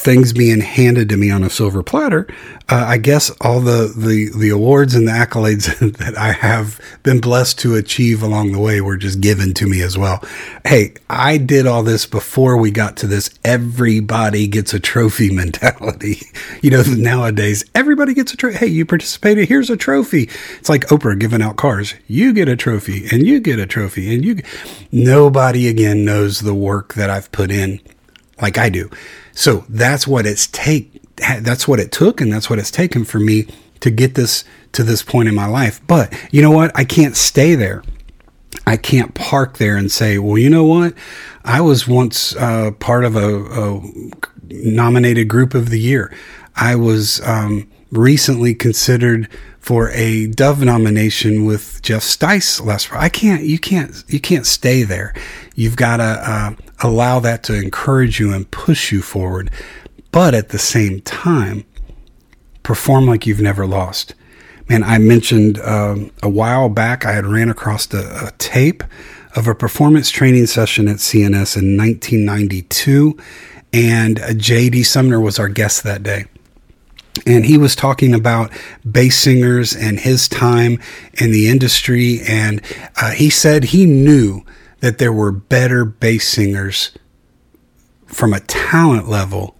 things 0.00 0.32
being 0.32 0.60
handed 0.60 1.08
to 1.10 1.16
me 1.16 1.30
on 1.30 1.42
a 1.44 1.50
silver 1.50 1.82
platter, 1.82 2.26
uh, 2.68 2.84
I 2.88 2.96
guess 2.98 3.30
all 3.40 3.60
the, 3.60 3.92
the, 3.96 4.30
the 4.36 4.48
awards 4.48 4.94
and 4.94 5.06
the 5.06 5.12
accolades 5.12 5.78
that 5.98 6.16
I 6.16 6.32
have 6.32 6.80
been 7.02 7.20
blessed 7.20 7.58
to 7.60 7.74
achieve 7.74 8.22
along 8.22 8.52
the 8.52 8.58
way 8.58 8.80
were 8.80 8.96
just 8.96 9.20
given 9.20 9.52
to 9.54 9.66
me 9.66 9.82
as 9.82 9.98
well. 9.98 10.24
Hey, 10.64 10.94
I 11.08 11.36
did 11.36 11.66
all 11.66 11.82
this 11.82 12.06
before 12.06 12.56
we 12.56 12.70
got 12.70 12.96
to 12.98 13.06
this 13.06 13.30
everybody 13.44 14.46
gets 14.46 14.72
a 14.72 14.80
trophy 14.80 15.32
mentality. 15.34 16.20
You 16.62 16.70
know, 16.70 16.82
nowadays, 16.86 17.64
everybody 17.74 18.14
gets 18.14 18.32
a 18.32 18.36
trophy. 18.36 18.56
Hey, 18.58 18.66
you 18.66 18.86
participated, 18.86 19.48
here's 19.48 19.70
a 19.70 19.76
trophy. 19.76 20.30
It's 20.58 20.68
like 20.68 20.86
Oprah 20.88 21.18
giving 21.18 21.42
out 21.42 21.56
cars. 21.56 21.94
You 22.08 22.32
get 22.32 22.48
a 22.48 22.56
trophy, 22.56 23.06
and 23.12 23.26
you 23.26 23.40
get 23.40 23.58
a 23.58 23.66
trophy, 23.66 24.14
and 24.14 24.24
you. 24.24 24.40
Nobody 24.92 25.68
again 25.68 26.04
knows 26.04 26.40
the 26.40 26.54
work 26.54 26.94
that 26.94 27.10
I've 27.10 27.30
put 27.32 27.50
in 27.50 27.80
like 28.42 28.58
I 28.58 28.68
do. 28.68 28.90
So 29.32 29.64
that's 29.68 30.06
what 30.06 30.26
it's 30.26 30.46
take. 30.48 31.00
That's 31.16 31.68
what 31.68 31.80
it 31.80 31.92
took, 31.92 32.20
and 32.20 32.32
that's 32.32 32.48
what 32.48 32.58
it's 32.58 32.70
taken 32.70 33.04
for 33.04 33.18
me 33.18 33.46
to 33.80 33.90
get 33.90 34.14
this 34.14 34.44
to 34.72 34.82
this 34.82 35.02
point 35.02 35.28
in 35.28 35.34
my 35.34 35.46
life. 35.46 35.80
But 35.86 36.12
you 36.32 36.42
know 36.42 36.50
what? 36.50 36.70
I 36.74 36.84
can't 36.84 37.16
stay 37.16 37.54
there. 37.54 37.82
I 38.66 38.76
can't 38.76 39.14
park 39.14 39.58
there 39.58 39.76
and 39.76 39.90
say, 39.90 40.18
well, 40.18 40.38
you 40.38 40.50
know 40.50 40.64
what? 40.64 40.94
I 41.44 41.60
was 41.60 41.86
once 41.88 42.34
uh, 42.36 42.72
part 42.72 43.04
of 43.04 43.16
a, 43.16 43.44
a, 43.44 43.80
nominated 44.50 45.28
group 45.28 45.54
of 45.54 45.70
the 45.70 45.78
year. 45.80 46.12
I 46.56 46.74
was 46.76 47.20
um, 47.26 47.70
recently 47.90 48.54
considered 48.54 49.28
for 49.60 49.90
a 49.90 50.26
Dove 50.26 50.62
nomination 50.64 51.44
with 51.44 51.80
Jeff 51.82 52.02
Stice 52.02 52.64
last. 52.64 52.88
Friday. 52.88 53.04
I 53.04 53.08
can't. 53.08 53.42
You 53.44 53.58
can't. 53.58 54.02
You 54.08 54.18
can't 54.18 54.46
stay 54.46 54.82
there. 54.82 55.14
You've 55.54 55.76
got 55.76 55.98
to 55.98 56.02
uh, 56.02 56.54
allow 56.82 57.20
that 57.20 57.42
to 57.44 57.54
encourage 57.54 58.18
you 58.18 58.32
and 58.32 58.50
push 58.50 58.90
you 58.90 59.02
forward, 59.02 59.50
but 60.10 60.34
at 60.34 60.48
the 60.48 60.58
same 60.58 61.00
time, 61.02 61.64
perform 62.62 63.06
like 63.06 63.26
you've 63.26 63.40
never 63.40 63.66
lost. 63.66 64.14
Man, 64.68 64.82
I 64.82 64.98
mentioned 64.98 65.60
um, 65.60 66.10
a 66.22 66.28
while 66.28 66.68
back 66.68 67.04
I 67.04 67.12
had 67.12 67.26
ran 67.26 67.48
across 67.50 67.92
a, 67.92 68.28
a 68.28 68.30
tape 68.38 68.82
of 69.36 69.46
a 69.46 69.54
performance 69.54 70.10
training 70.10 70.46
session 70.46 70.88
at 70.88 70.96
CNS 70.96 71.56
in 71.60 71.76
1992, 71.76 73.16
and 73.72 74.16
JD 74.16 74.86
Sumner 74.86 75.20
was 75.20 75.38
our 75.38 75.48
guest 75.48 75.84
that 75.84 76.02
day 76.02 76.24
and 77.26 77.44
he 77.44 77.58
was 77.58 77.76
talking 77.76 78.14
about 78.14 78.50
bass 78.90 79.18
singers 79.18 79.74
and 79.74 79.98
his 80.00 80.28
time 80.28 80.80
in 81.14 81.32
the 81.32 81.48
industry. 81.48 82.20
And 82.26 82.60
uh, 83.00 83.12
he 83.12 83.30
said 83.30 83.64
he 83.64 83.86
knew 83.86 84.42
that 84.80 84.98
there 84.98 85.12
were 85.12 85.32
better 85.32 85.84
bass 85.84 86.28
singers 86.28 86.92
from 88.06 88.32
a 88.32 88.40
talent 88.40 89.08
level 89.08 89.54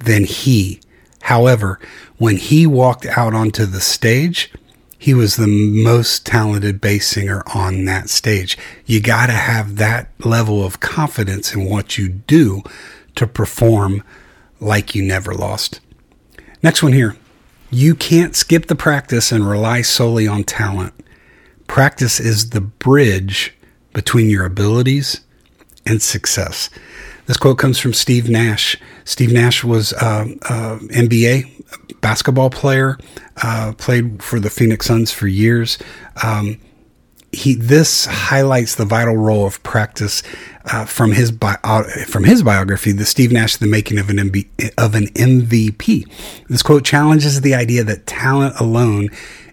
than 0.00 0.24
he. 0.24 0.80
However, 1.22 1.78
when 2.18 2.36
he 2.36 2.66
walked 2.66 3.06
out 3.06 3.34
onto 3.34 3.64
the 3.66 3.80
stage, 3.80 4.52
he 4.98 5.14
was 5.14 5.36
the 5.36 5.46
most 5.46 6.26
talented 6.26 6.80
bass 6.80 7.06
singer 7.08 7.42
on 7.54 7.84
that 7.86 8.08
stage. 8.08 8.58
You 8.86 9.00
got 9.00 9.26
to 9.26 9.32
have 9.32 9.76
that 9.76 10.08
level 10.24 10.64
of 10.64 10.80
confidence 10.80 11.54
in 11.54 11.64
what 11.64 11.98
you 11.98 12.08
do 12.08 12.62
to 13.16 13.26
perform 13.26 14.02
like 14.60 14.94
you 14.94 15.02
never 15.02 15.34
lost. 15.34 15.80
Next 16.62 16.82
one 16.82 16.92
here. 16.92 17.16
You 17.70 17.94
can't 17.94 18.36
skip 18.36 18.66
the 18.66 18.76
practice 18.76 19.32
and 19.32 19.48
rely 19.48 19.82
solely 19.82 20.28
on 20.28 20.44
talent. 20.44 20.92
Practice 21.66 22.20
is 22.20 22.50
the 22.50 22.60
bridge 22.60 23.54
between 23.94 24.30
your 24.30 24.44
abilities 24.44 25.22
and 25.84 26.00
success. 26.00 26.70
This 27.26 27.36
quote 27.36 27.58
comes 27.58 27.78
from 27.78 27.94
Steve 27.94 28.28
Nash. 28.28 28.76
Steve 29.04 29.32
Nash 29.32 29.64
was 29.64 29.92
uh, 29.94 30.26
uh, 30.42 30.78
NBA 30.88 32.00
basketball 32.00 32.50
player, 32.50 32.98
uh, 33.42 33.72
played 33.78 34.22
for 34.22 34.38
the 34.38 34.50
Phoenix 34.50 34.86
Suns 34.86 35.10
for 35.10 35.26
years. 35.26 35.78
Um, 36.22 36.58
he 37.32 37.54
this 37.54 38.04
highlights 38.04 38.74
the 38.74 38.84
vital 38.84 39.16
role 39.16 39.46
of 39.46 39.62
practice 39.62 40.22
uh, 40.66 40.84
from 40.84 41.12
his 41.12 41.32
uh, 41.42 41.82
from 42.06 42.24
his 42.24 42.42
biography, 42.42 42.92
the 42.92 43.06
Steve 43.06 43.32
Nash: 43.32 43.56
The 43.56 43.66
Making 43.66 43.98
of 43.98 44.10
an 44.10 44.16
MB, 44.18 44.70
of 44.76 44.94
an 44.94 45.06
MVP. 45.08 46.06
This 46.48 46.62
quote 46.62 46.84
challenges 46.84 47.40
the 47.40 47.54
idea 47.54 47.84
that 47.84 48.06
talent 48.06 48.60
alone 48.60 49.08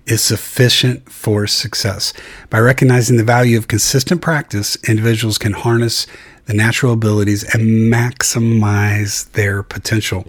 is 0.05 0.21
sufficient 0.21 1.09
for 1.09 1.47
success. 1.47 2.13
By 2.49 2.59
recognizing 2.59 3.15
the 3.17 3.23
value 3.23 3.57
of 3.57 3.67
consistent 3.69 4.21
practice, 4.21 4.75
individuals 4.87 5.37
can 5.37 5.53
harness 5.53 6.05
the 6.47 6.53
natural 6.53 6.93
abilities 6.93 7.43
and 7.55 7.63
maximize 7.91 9.31
their 9.33 9.63
potential. 9.63 10.25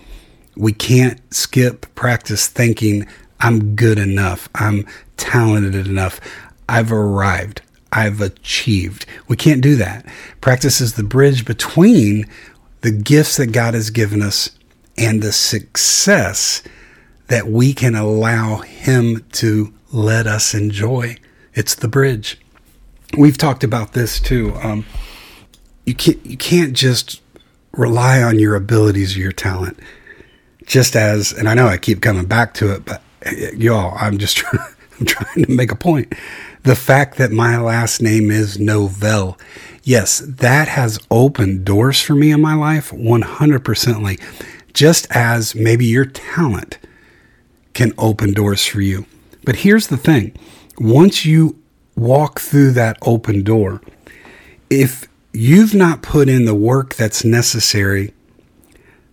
We 0.55 0.73
can't 0.73 1.19
skip 1.35 1.93
practice 1.95 2.47
thinking 2.47 3.07
I'm 3.41 3.75
good 3.75 3.99
enough. 3.99 4.49
I'm 4.55 4.87
talented 5.17 5.75
enough. 5.75 6.21
I've 6.71 6.93
arrived. 6.93 7.63
I've 7.93 8.21
achieved. 8.21 9.05
We 9.27 9.35
can't 9.35 9.61
do 9.61 9.75
that. 9.75 10.07
Practice 10.41 10.81
is 10.81 10.95
the 10.95 11.03
bridge 11.03 11.45
between 11.45 12.27
the 12.83 12.93
gifts 12.93 13.37
that 13.39 13.49
God 13.49 13.75
has 13.75 13.91
given 13.91 14.23
us 14.23 14.51
and 14.97 15.21
the 15.21 15.33
success 15.33 16.63
that 17.27 17.49
we 17.49 17.73
can 17.75 17.97
allow 17.97 18.59
Him 18.59 19.25
to 19.33 19.75
let 19.91 20.29
us 20.29 20.55
enjoy. 20.55 21.17
It's 21.55 21.75
the 21.75 21.89
bridge. 21.89 22.39
We've 23.19 23.37
talked 23.37 23.65
about 23.65 23.93
this 23.95 24.21
too. 24.21 24.55
Um, 24.63 24.85
you 25.87 25.95
can't 25.97 26.25
you 26.25 26.37
can't 26.37 26.73
just 26.73 27.21
rely 27.73 28.23
on 28.23 28.39
your 28.39 28.55
abilities 28.55 29.17
or 29.17 29.21
your 29.21 29.33
talent. 29.33 29.77
Just 30.67 30.95
as, 30.95 31.33
and 31.33 31.49
I 31.49 31.55
know 31.55 31.67
I 31.67 31.79
keep 31.79 32.01
coming 32.01 32.27
back 32.27 32.55
to 32.55 32.73
it, 32.73 32.85
but 32.85 33.03
eh, 33.23 33.51
y'all, 33.57 33.93
I'm 33.99 34.19
just 34.19 34.37
trying, 34.37 34.65
I'm 35.01 35.07
trying 35.07 35.45
to 35.47 35.51
make 35.51 35.73
a 35.73 35.77
point 35.77 36.13
the 36.63 36.77
fact 36.77 37.17
that 37.17 37.31
my 37.33 37.57
last 37.59 38.03
name 38.03 38.31
is 38.31 38.59
Novell, 38.59 39.41
yes, 39.83 40.19
that 40.27 40.69
has 40.69 40.99
opened 41.11 41.65
doors 41.65 42.03
for 42.03 42.15
me 42.15 42.31
in 42.33 42.43
my 42.43 42.55
life 42.55 42.91
100%. 42.91 44.03
Like, 44.03 44.21
just 44.75 45.07
as 45.11 45.55
maybe 45.55 45.87
your 45.87 46.05
talent 46.05 46.77
can 47.73 47.93
open 47.97 48.35
doors 48.35 48.65
for 48.67 48.83
you. 48.83 49.07
But 49.43 49.57
here's 49.57 49.87
the 49.87 49.97
thing 49.97 50.35
once 50.79 51.25
you 51.25 51.59
walk 51.97 52.41
through 52.41 52.73
that 52.73 52.99
open 53.03 53.43
door, 53.43 53.81
if 54.69 55.09
you've 55.33 55.75
not 55.75 56.03
put 56.03 56.29
in 56.29 56.45
the 56.45 56.55
work 56.55 56.95
that's 56.95 57.25
necessary, 57.25 58.13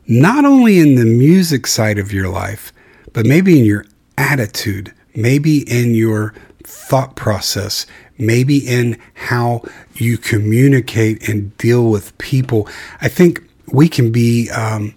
not 0.05 0.43
only 0.43 0.79
in 0.79 0.95
the 0.95 1.05
music 1.05 1.65
side 1.65 1.97
of 1.97 2.11
your 2.11 2.27
life, 2.27 2.73
but 3.13 3.25
maybe 3.25 3.57
in 3.57 3.63
your 3.65 3.85
attitude, 4.17 4.93
maybe 5.15 5.59
in 5.71 5.95
your 5.95 6.33
thought 6.67 7.15
process, 7.15 7.87
maybe 8.17 8.57
in 8.57 8.99
how 9.13 9.63
you 9.95 10.17
communicate 10.17 11.27
and 11.29 11.57
deal 11.57 11.89
with 11.89 12.15
people. 12.17 12.67
I 13.01 13.07
think 13.07 13.41
we 13.71 13.87
can 13.87 14.11
be 14.11 14.49
um, 14.49 14.93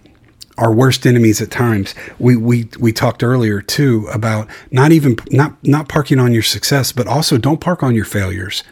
our 0.57 0.73
worst 0.73 1.07
enemies 1.07 1.41
at 1.41 1.49
times. 1.49 1.95
We, 2.19 2.35
we 2.35 2.67
we 2.77 2.91
talked 2.91 3.23
earlier 3.23 3.61
too 3.61 4.07
about 4.13 4.49
not 4.69 4.91
even 4.91 5.15
not 5.31 5.53
not 5.65 5.87
parking 5.87 6.19
on 6.19 6.33
your 6.33 6.43
success, 6.43 6.91
but 6.91 7.07
also 7.07 7.37
don't 7.37 7.61
park 7.61 7.83
on 7.83 7.95
your 7.95 8.05
failures. 8.05 8.65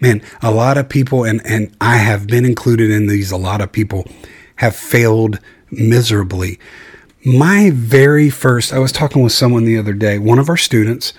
Man, 0.00 0.22
a 0.40 0.50
lot 0.50 0.78
of 0.78 0.88
people 0.88 1.24
and 1.24 1.42
and 1.44 1.76
I 1.82 1.98
have 1.98 2.26
been 2.26 2.46
included 2.46 2.90
in 2.90 3.08
these. 3.08 3.30
A 3.30 3.36
lot 3.36 3.60
of 3.60 3.70
people 3.72 4.06
have 4.56 4.74
failed 4.74 5.38
miserably. 5.70 6.58
My 7.26 7.72
very 7.74 8.30
first, 8.30 8.72
I 8.72 8.78
was 8.78 8.90
talking 8.90 9.22
with 9.22 9.32
someone 9.32 9.64
the 9.66 9.76
other 9.76 9.92
day, 9.92 10.18
one 10.18 10.38
of 10.38 10.48
our 10.48 10.56
students 10.56 11.12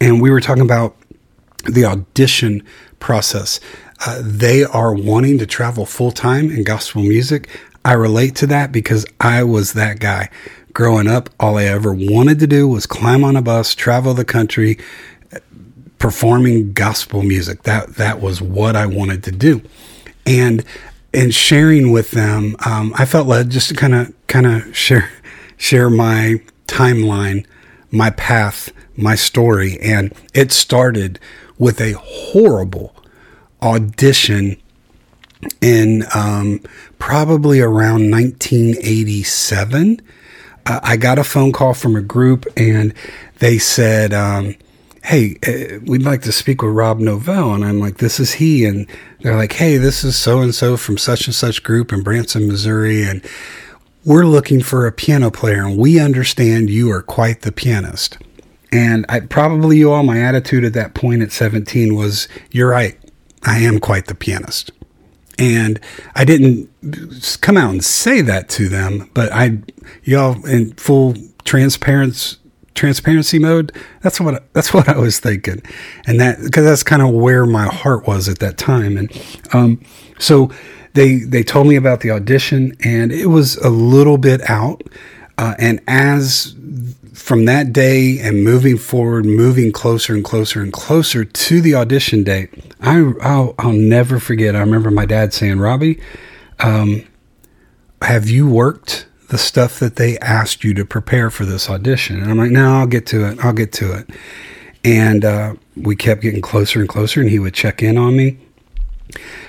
and 0.00 0.20
we 0.20 0.30
were 0.30 0.40
talking 0.40 0.62
about 0.62 0.96
the 1.66 1.84
audition 1.84 2.64
process. 3.00 3.60
Uh, 4.06 4.20
they 4.24 4.64
are 4.64 4.94
wanting 4.94 5.38
to 5.38 5.46
travel 5.46 5.84
full 5.84 6.10
time 6.10 6.50
in 6.50 6.64
gospel 6.64 7.02
music. 7.02 7.48
I 7.84 7.92
relate 7.92 8.34
to 8.36 8.46
that 8.46 8.72
because 8.72 9.04
I 9.20 9.44
was 9.44 9.74
that 9.74 9.98
guy. 10.00 10.30
Growing 10.72 11.08
up, 11.08 11.28
all 11.38 11.58
I 11.58 11.64
ever 11.64 11.92
wanted 11.92 12.38
to 12.38 12.46
do 12.46 12.66
was 12.66 12.86
climb 12.86 13.24
on 13.24 13.36
a 13.36 13.42
bus, 13.42 13.74
travel 13.74 14.14
the 14.14 14.24
country, 14.24 14.78
performing 15.98 16.72
gospel 16.72 17.22
music. 17.22 17.64
That 17.64 17.96
that 17.96 18.20
was 18.22 18.40
what 18.40 18.76
I 18.76 18.86
wanted 18.86 19.22
to 19.24 19.32
do, 19.32 19.62
and 20.24 20.64
and 21.12 21.34
sharing 21.34 21.90
with 21.90 22.12
them, 22.12 22.54
um, 22.64 22.94
I 22.96 23.04
felt 23.04 23.26
led 23.26 23.50
just 23.50 23.68
to 23.70 23.74
kind 23.74 23.94
of 23.94 24.14
kind 24.28 24.46
of 24.46 24.74
share 24.76 25.10
share 25.58 25.90
my 25.90 26.40
timeline 26.68 27.44
my 27.90 28.10
path, 28.10 28.70
my 28.96 29.14
story. 29.14 29.78
And 29.80 30.12
it 30.34 30.52
started 30.52 31.18
with 31.58 31.80
a 31.80 31.92
horrible 31.94 32.94
audition 33.62 34.56
in 35.60 36.04
um, 36.14 36.60
probably 36.98 37.60
around 37.60 38.10
1987. 38.10 40.00
Uh, 40.66 40.80
I 40.82 40.96
got 40.96 41.18
a 41.18 41.24
phone 41.24 41.52
call 41.52 41.74
from 41.74 41.96
a 41.96 42.02
group 42.02 42.46
and 42.56 42.94
they 43.38 43.58
said, 43.58 44.12
um, 44.12 44.54
Hey, 45.02 45.38
uh, 45.46 45.78
we'd 45.86 46.02
like 46.02 46.20
to 46.22 46.32
speak 46.32 46.60
with 46.62 46.72
Rob 46.74 46.98
Novell. 46.98 47.54
And 47.54 47.64
I'm 47.64 47.80
like, 47.80 47.96
This 47.98 48.20
is 48.20 48.34
he. 48.34 48.66
And 48.66 48.86
they're 49.20 49.36
like, 49.36 49.52
Hey, 49.54 49.78
this 49.78 50.04
is 50.04 50.14
so 50.14 50.40
and 50.40 50.54
so 50.54 50.76
from 50.76 50.98
such 50.98 51.26
and 51.26 51.34
such 51.34 51.62
group 51.62 51.90
in 51.90 52.02
Branson, 52.02 52.46
Missouri. 52.46 53.02
And 53.04 53.24
we're 54.04 54.24
looking 54.26 54.62
for 54.62 54.86
a 54.86 54.92
piano 54.92 55.30
player 55.30 55.64
and 55.66 55.76
we 55.78 56.00
understand 56.00 56.70
you 56.70 56.90
are 56.90 57.02
quite 57.02 57.42
the 57.42 57.52
pianist. 57.52 58.18
And 58.72 59.04
I 59.08 59.20
probably 59.20 59.78
you 59.78 59.92
all 59.92 60.02
my 60.04 60.20
attitude 60.22 60.64
at 60.64 60.72
that 60.74 60.94
point 60.94 61.22
at 61.22 61.32
17 61.32 61.94
was 61.94 62.28
you're 62.50 62.70
right. 62.70 62.96
I 63.44 63.58
am 63.58 63.78
quite 63.78 64.06
the 64.06 64.14
pianist. 64.14 64.70
And 65.38 65.80
I 66.14 66.24
didn't 66.24 66.68
come 67.40 67.56
out 67.56 67.70
and 67.70 67.82
say 67.84 68.20
that 68.20 68.48
to 68.50 68.68
them, 68.68 69.08
but 69.14 69.32
I 69.32 69.58
y'all 70.04 70.44
in 70.46 70.72
full 70.74 71.14
transparency 71.44 72.36
transparency 72.74 73.38
mode. 73.38 73.72
That's 74.02 74.20
what 74.20 74.52
that's 74.54 74.72
what 74.72 74.88
I 74.88 74.98
was 74.98 75.18
thinking. 75.18 75.62
And 76.06 76.20
that 76.20 76.36
cuz 76.38 76.64
that's 76.64 76.82
kind 76.82 77.02
of 77.02 77.10
where 77.10 77.44
my 77.44 77.66
heart 77.66 78.06
was 78.06 78.28
at 78.28 78.38
that 78.38 78.56
time 78.56 78.96
and 78.96 79.22
um 79.52 79.80
so 80.18 80.50
they 80.94 81.16
they 81.18 81.42
told 81.42 81.66
me 81.66 81.76
about 81.76 82.00
the 82.00 82.10
audition, 82.10 82.76
and 82.84 83.12
it 83.12 83.26
was 83.26 83.56
a 83.56 83.70
little 83.70 84.18
bit 84.18 84.48
out. 84.48 84.82
Uh, 85.38 85.54
and 85.58 85.80
as 85.86 86.54
from 87.14 87.44
that 87.44 87.72
day 87.72 88.18
and 88.18 88.42
moving 88.44 88.76
forward, 88.76 89.24
moving 89.24 89.72
closer 89.72 90.14
and 90.14 90.24
closer 90.24 90.62
and 90.62 90.72
closer 90.72 91.24
to 91.24 91.60
the 91.60 91.74
audition 91.74 92.24
date, 92.24 92.50
I 92.80 93.12
I'll, 93.22 93.54
I'll 93.58 93.72
never 93.72 94.18
forget. 94.18 94.56
I 94.56 94.60
remember 94.60 94.90
my 94.90 95.06
dad 95.06 95.32
saying, 95.32 95.60
"Robbie, 95.60 96.00
um, 96.58 97.04
have 98.02 98.28
you 98.28 98.48
worked?" 98.48 99.06
the 99.28 99.38
stuff 99.38 99.78
that 99.78 99.94
they 99.94 100.18
asked 100.18 100.64
you 100.64 100.74
to 100.74 100.84
prepare 100.84 101.30
for 101.30 101.44
this 101.44 101.70
audition. 101.70 102.20
And 102.20 102.32
I'm 102.32 102.36
like, 102.36 102.50
no, 102.50 102.78
I'll 102.80 102.88
get 102.88 103.06
to 103.06 103.28
it. 103.30 103.38
I'll 103.44 103.52
get 103.52 103.72
to 103.74 103.92
it. 103.96 104.10
And 104.84 105.24
uh, 105.24 105.54
we 105.76 105.94
kept 105.94 106.20
getting 106.22 106.40
closer 106.42 106.80
and 106.80 106.88
closer, 106.88 107.20
and 107.20 107.30
he 107.30 107.38
would 107.38 107.54
check 107.54 107.80
in 107.80 107.96
on 107.96 108.16
me. 108.16 108.38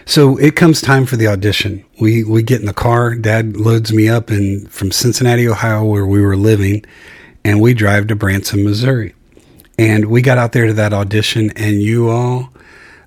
So 0.05 0.37
it 0.37 0.55
comes 0.55 0.81
time 0.81 1.05
for 1.05 1.15
the 1.17 1.27
audition. 1.27 1.83
We 1.99 2.23
we 2.23 2.43
get 2.43 2.59
in 2.59 2.65
the 2.65 2.73
car. 2.73 3.15
Dad 3.15 3.57
loads 3.57 3.91
me 3.93 4.09
up 4.09 4.31
in 4.31 4.67
from 4.67 4.91
Cincinnati, 4.91 5.47
Ohio, 5.47 5.85
where 5.85 6.05
we 6.05 6.21
were 6.21 6.37
living, 6.37 6.83
and 7.43 7.61
we 7.61 7.73
drive 7.73 8.07
to 8.07 8.15
Branson, 8.15 8.63
Missouri. 8.63 9.13
And 9.79 10.05
we 10.05 10.21
got 10.21 10.37
out 10.37 10.51
there 10.51 10.67
to 10.67 10.73
that 10.73 10.93
audition, 10.93 11.51
and 11.55 11.81
you 11.81 12.09
all, 12.09 12.49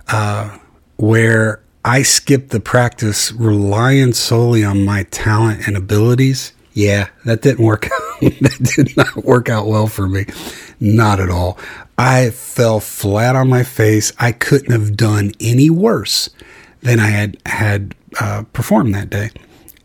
uh, 0.09 0.59
where 0.97 1.63
I 1.85 2.03
skipped 2.03 2.51
the 2.51 2.61
practice, 2.61 3.33
relying 3.33 4.13
solely 4.13 4.65
on 4.65 4.85
my 4.85 5.05
talent 5.05 5.67
and 5.67 5.77
abilities. 5.77 6.53
Yeah, 6.73 7.09
that 7.25 7.43
didn't 7.43 7.65
work. 7.65 7.83
that 8.21 8.73
did 8.75 8.97
not 8.97 9.17
work 9.19 9.49
out 9.49 9.67
well 9.67 9.87
for 9.87 10.09
me. 10.09 10.27
Not 10.93 11.19
at 11.19 11.31
all. 11.31 11.57
I 11.97 12.29
fell 12.31 12.79
flat 12.79 13.37
on 13.37 13.49
my 13.49 13.63
face. 13.63 14.13
I 14.19 14.33
couldn't 14.33 14.71
have 14.73 14.97
done 14.99 15.33
any 15.41 15.71
worse 15.71 16.29
than 16.83 17.01
I 17.01 17.07
had 17.07 17.37
had 17.47 17.95
uh, 18.21 18.43
performed 18.53 18.95
that 18.95 19.09
day, 19.09 19.31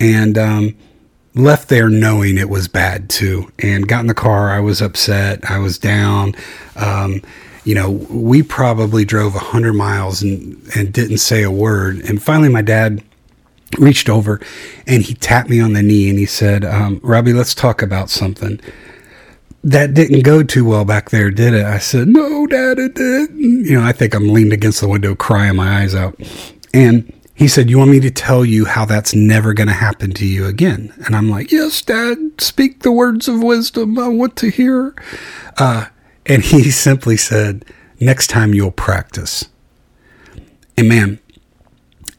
and 0.01 0.37
um, 0.37 0.75
left 1.35 1.69
there 1.69 1.87
knowing 1.87 2.37
it 2.37 2.49
was 2.49 2.67
bad 2.67 3.09
too. 3.09 3.49
And 3.59 3.87
got 3.87 4.01
in 4.01 4.07
the 4.07 4.13
car. 4.13 4.49
I 4.51 4.59
was 4.59 4.81
upset. 4.81 5.39
I 5.49 5.57
was 5.59 5.77
down. 5.77 6.35
Um, 6.75 7.21
you 7.63 7.75
know, 7.75 7.91
we 8.09 8.43
probably 8.43 9.05
drove 9.05 9.35
a 9.35 9.39
hundred 9.39 9.73
miles 9.75 10.21
and 10.21 10.61
and 10.75 10.91
didn't 10.91 11.19
say 11.19 11.43
a 11.43 11.51
word. 11.51 11.97
And 12.09 12.21
finally, 12.21 12.49
my 12.49 12.61
dad 12.61 13.01
reached 13.77 14.09
over 14.09 14.41
and 14.87 15.01
he 15.03 15.13
tapped 15.13 15.47
me 15.49 15.61
on 15.61 15.71
the 15.73 15.83
knee 15.83 16.09
and 16.09 16.19
he 16.19 16.25
said, 16.25 16.65
um, 16.65 16.99
"Robbie, 17.01 17.31
let's 17.33 17.55
talk 17.55 17.81
about 17.81 18.09
something." 18.09 18.59
that 19.63 19.93
didn't 19.93 20.21
go 20.21 20.41
too 20.43 20.65
well 20.65 20.85
back 20.85 21.09
there, 21.09 21.29
did 21.29 21.53
it? 21.53 21.65
I 21.65 21.79
said, 21.79 22.07
no, 22.07 22.47
dad, 22.47 22.79
it 22.79 22.95
didn't. 22.95 23.37
You 23.65 23.79
know, 23.79 23.85
I 23.85 23.91
think 23.91 24.13
I'm 24.15 24.29
leaned 24.29 24.53
against 24.53 24.81
the 24.81 24.87
window 24.87 25.15
crying 25.15 25.57
my 25.57 25.81
eyes 25.81 25.93
out. 25.93 26.17
And 26.73 27.11
he 27.35 27.47
said, 27.47 27.69
you 27.69 27.77
want 27.77 27.91
me 27.91 27.99
to 28.01 28.11
tell 28.11 28.45
you 28.45 28.65
how 28.65 28.85
that's 28.85 29.13
never 29.13 29.53
going 29.53 29.67
to 29.67 29.73
happen 29.73 30.11
to 30.13 30.25
you 30.25 30.45
again? 30.45 30.93
And 31.05 31.15
I'm 31.15 31.29
like, 31.29 31.51
yes, 31.51 31.81
dad, 31.81 32.39
speak 32.39 32.79
the 32.83 32.91
words 32.91 33.27
of 33.27 33.43
wisdom 33.43 33.99
I 33.99 34.07
want 34.07 34.35
to 34.37 34.49
hear. 34.49 34.95
Uh, 35.57 35.85
and 36.25 36.43
he 36.43 36.71
simply 36.71 37.17
said, 37.17 37.65
next 37.99 38.27
time 38.27 38.53
you'll 38.53 38.71
practice. 38.71 39.49
And 40.77 40.87
man, 40.87 41.19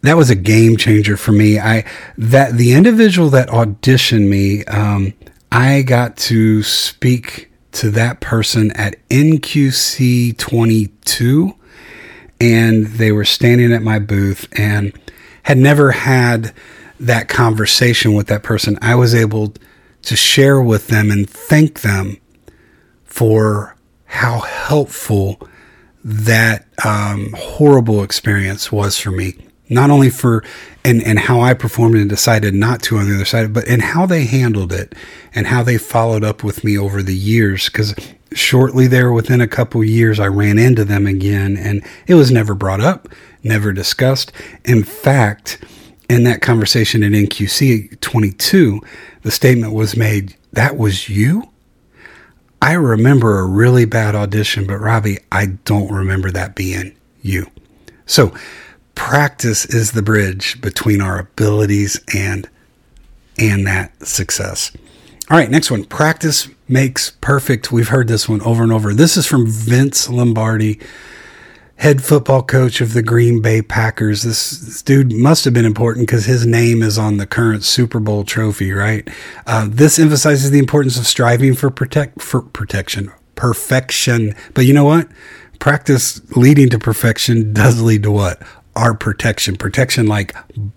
that 0.03 0.16
was 0.16 0.29
a 0.29 0.35
game 0.35 0.76
changer 0.76 1.16
for 1.16 1.33
me. 1.33 1.59
I 1.59 1.85
that 2.18 2.55
the 2.55 2.72
individual 2.72 3.31
that 3.31 3.48
auditioned 3.48 4.29
me, 4.29 4.64
um, 4.64 5.14
I 5.52 5.82
got 5.82 6.16
to 6.16 6.62
speak 6.62 7.50
to 7.72 7.90
that 7.92 8.20
person 8.20 8.70
at 8.72 8.94
NQC 9.08 10.36
22 10.38 11.54
and 12.40 12.86
they 12.86 13.10
were 13.12 13.24
standing 13.24 13.72
at 13.72 13.82
my 13.82 13.98
booth 13.98 14.46
and 14.58 14.92
had 15.42 15.58
never 15.58 15.90
had 15.90 16.54
that 17.00 17.28
conversation 17.28 18.12
with 18.14 18.28
that 18.28 18.42
person. 18.44 18.78
I 18.80 18.94
was 18.94 19.12
able 19.14 19.52
to 20.02 20.16
share 20.16 20.60
with 20.60 20.86
them 20.86 21.10
and 21.10 21.28
thank 21.28 21.80
them 21.80 22.18
for 23.04 23.74
how 24.06 24.40
helpful 24.40 25.40
that 26.04 26.66
um, 26.84 27.34
horrible 27.36 28.04
experience 28.04 28.70
was 28.70 28.98
for 29.00 29.10
me. 29.10 29.34
Not 29.68 29.90
only 29.90 30.10
for 30.10 30.44
and 30.85 31.03
and 31.03 31.19
how 31.19 31.40
I 31.40 31.55
performed 31.55 31.97
and 31.97 32.09
decided 32.09 32.55
not 32.55 32.83
to 32.85 32.97
on 32.97 33.09
the 33.09 33.14
other 33.14 33.25
side, 33.25 33.53
but 33.53 33.66
and 33.69 33.83
how 33.83 34.07
they 34.07 34.25
handled 34.25 34.73
it 34.73 34.95
and 35.35 35.47
how 35.47 35.62
they 35.62 35.79
followed 35.79 36.25
up 36.25 36.43
with 36.43 36.64
me 36.64 36.79
over 36.79 37.03
the 37.03 37.14
years 37.14 37.66
because 37.66 37.95
shortly 38.33 38.87
there 38.87 39.12
within 39.12 39.40
a 39.40 39.47
couple 39.49 39.83
years 39.85 40.19
I 40.21 40.27
ran 40.27 40.59
into 40.59 40.85
them 40.85 41.07
again 41.07 41.57
and 41.57 41.85
it 42.07 42.14
was 42.14 42.31
never 42.31 42.55
brought 42.55 42.81
up, 42.81 43.09
never 43.43 43.73
discussed. 43.73 44.33
In 44.64 44.83
fact, 44.85 45.62
in 46.09 46.25
that 46.25 46.40
conversation 46.43 47.03
at 47.03 47.12
NQC 47.12 48.01
22, 48.01 48.81
the 49.23 49.31
statement 49.31 49.73
was 49.75 49.97
made, 49.97 50.35
that 50.53 50.77
was 50.77 51.09
you? 51.09 51.45
I 52.62 52.73
remember 52.73 53.38
a 53.40 53.47
really 53.47 53.85
bad 53.85 54.14
audition, 54.14 54.66
but 54.66 54.77
Robbie, 54.79 55.19
I 55.33 55.47
don't 55.64 55.90
remember 55.90 56.31
that 56.31 56.55
being 56.55 56.95
you. 57.23 57.47
So 58.07 58.35
practice 59.00 59.64
is 59.64 59.92
the 59.92 60.02
bridge 60.02 60.60
between 60.60 61.00
our 61.00 61.18
abilities 61.18 61.98
and 62.14 62.46
and 63.38 63.66
that 63.66 64.06
success. 64.06 64.72
All 65.30 65.38
right, 65.38 65.50
next 65.50 65.70
one. 65.70 65.84
Practice 65.84 66.48
makes 66.68 67.12
perfect. 67.22 67.72
We've 67.72 67.88
heard 67.88 68.08
this 68.08 68.28
one 68.28 68.42
over 68.42 68.62
and 68.62 68.70
over. 68.70 68.92
This 68.92 69.16
is 69.16 69.26
from 69.26 69.46
Vince 69.50 70.06
Lombardi, 70.10 70.78
head 71.76 72.04
football 72.04 72.42
coach 72.42 72.82
of 72.82 72.92
the 72.92 73.02
Green 73.02 73.40
Bay 73.40 73.62
Packers. 73.62 74.22
This, 74.22 74.50
this 74.60 74.82
dude 74.82 75.12
must 75.14 75.46
have 75.46 75.54
been 75.54 75.64
important 75.64 76.06
because 76.06 76.26
his 76.26 76.44
name 76.44 76.82
is 76.82 76.98
on 76.98 77.16
the 77.16 77.26
current 77.26 77.64
Super 77.64 78.00
Bowl 78.00 78.24
trophy, 78.24 78.70
right? 78.70 79.08
Uh, 79.46 79.66
this 79.70 79.98
emphasizes 79.98 80.50
the 80.50 80.58
importance 80.58 80.98
of 80.98 81.06
striving 81.06 81.54
for 81.54 81.70
protect 81.70 82.20
for 82.20 82.42
protection, 82.42 83.10
perfection. 83.34 84.34
But 84.52 84.66
you 84.66 84.74
know 84.74 84.84
what? 84.84 85.08
Practice 85.58 86.20
leading 86.36 86.68
to 86.68 86.78
perfection 86.78 87.54
does 87.54 87.80
lead 87.80 88.02
to 88.02 88.10
what? 88.10 88.42
our 88.76 88.94
protection, 88.94 89.56
protection 89.56 90.06
like 90.06 90.35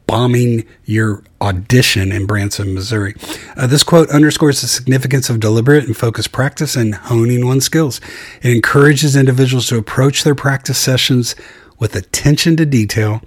bombing 0.08 0.65
your 0.86 1.23
audition 1.41 2.12
in 2.12 2.25
Branson, 2.25 2.73
Missouri. 2.73 3.15
Uh, 3.56 3.67
this 3.67 3.84
quote 3.84 4.10
underscores 4.10 4.62
the 4.62 4.67
significance 4.67 5.29
of 5.29 5.39
deliberate 5.39 5.86
and 5.86 5.95
focused 5.95 6.32
practice 6.32 6.75
and 6.75 6.95
honing 6.95 7.45
one's 7.45 7.65
skills. 7.65 8.01
It 8.41 8.51
encourages 8.56 9.15
individuals 9.15 9.67
to 9.67 9.77
approach 9.77 10.23
their 10.23 10.36
practice 10.36 10.77
sessions 10.79 11.36
with 11.79 11.95
attention 11.95 12.56
to 12.58 12.65
detail 12.65 13.21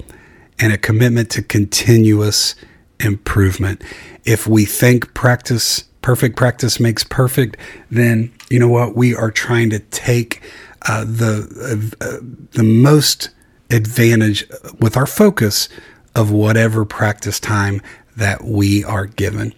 and 0.59 0.73
a 0.73 0.79
commitment 0.79 1.31
to 1.31 1.43
continuous 1.43 2.55
improvement. 2.99 3.83
If 4.25 4.47
we 4.47 4.65
think 4.65 5.15
practice, 5.15 5.83
perfect 6.03 6.37
practice 6.37 6.81
makes 6.81 7.05
perfect, 7.05 7.57
then 7.91 8.33
you 8.51 8.59
know 8.59 8.69
what? 8.69 8.97
We 8.97 9.15
are 9.15 9.31
trying 9.31 9.71
to 9.71 9.79
take 9.79 10.43
uh, 10.89 11.05
the 11.05 11.95
uh, 12.03 12.05
uh 12.05 12.17
the 12.53 12.63
most 12.63 13.31
advantage 13.71 14.45
with 14.79 14.97
our 14.97 15.07
focus 15.07 15.69
of 16.15 16.31
whatever 16.31 16.85
practice 16.85 17.41
time 17.41 17.83
that 18.17 18.45
we 18.45 18.85
are 18.85 19.07
given. 19.07 19.55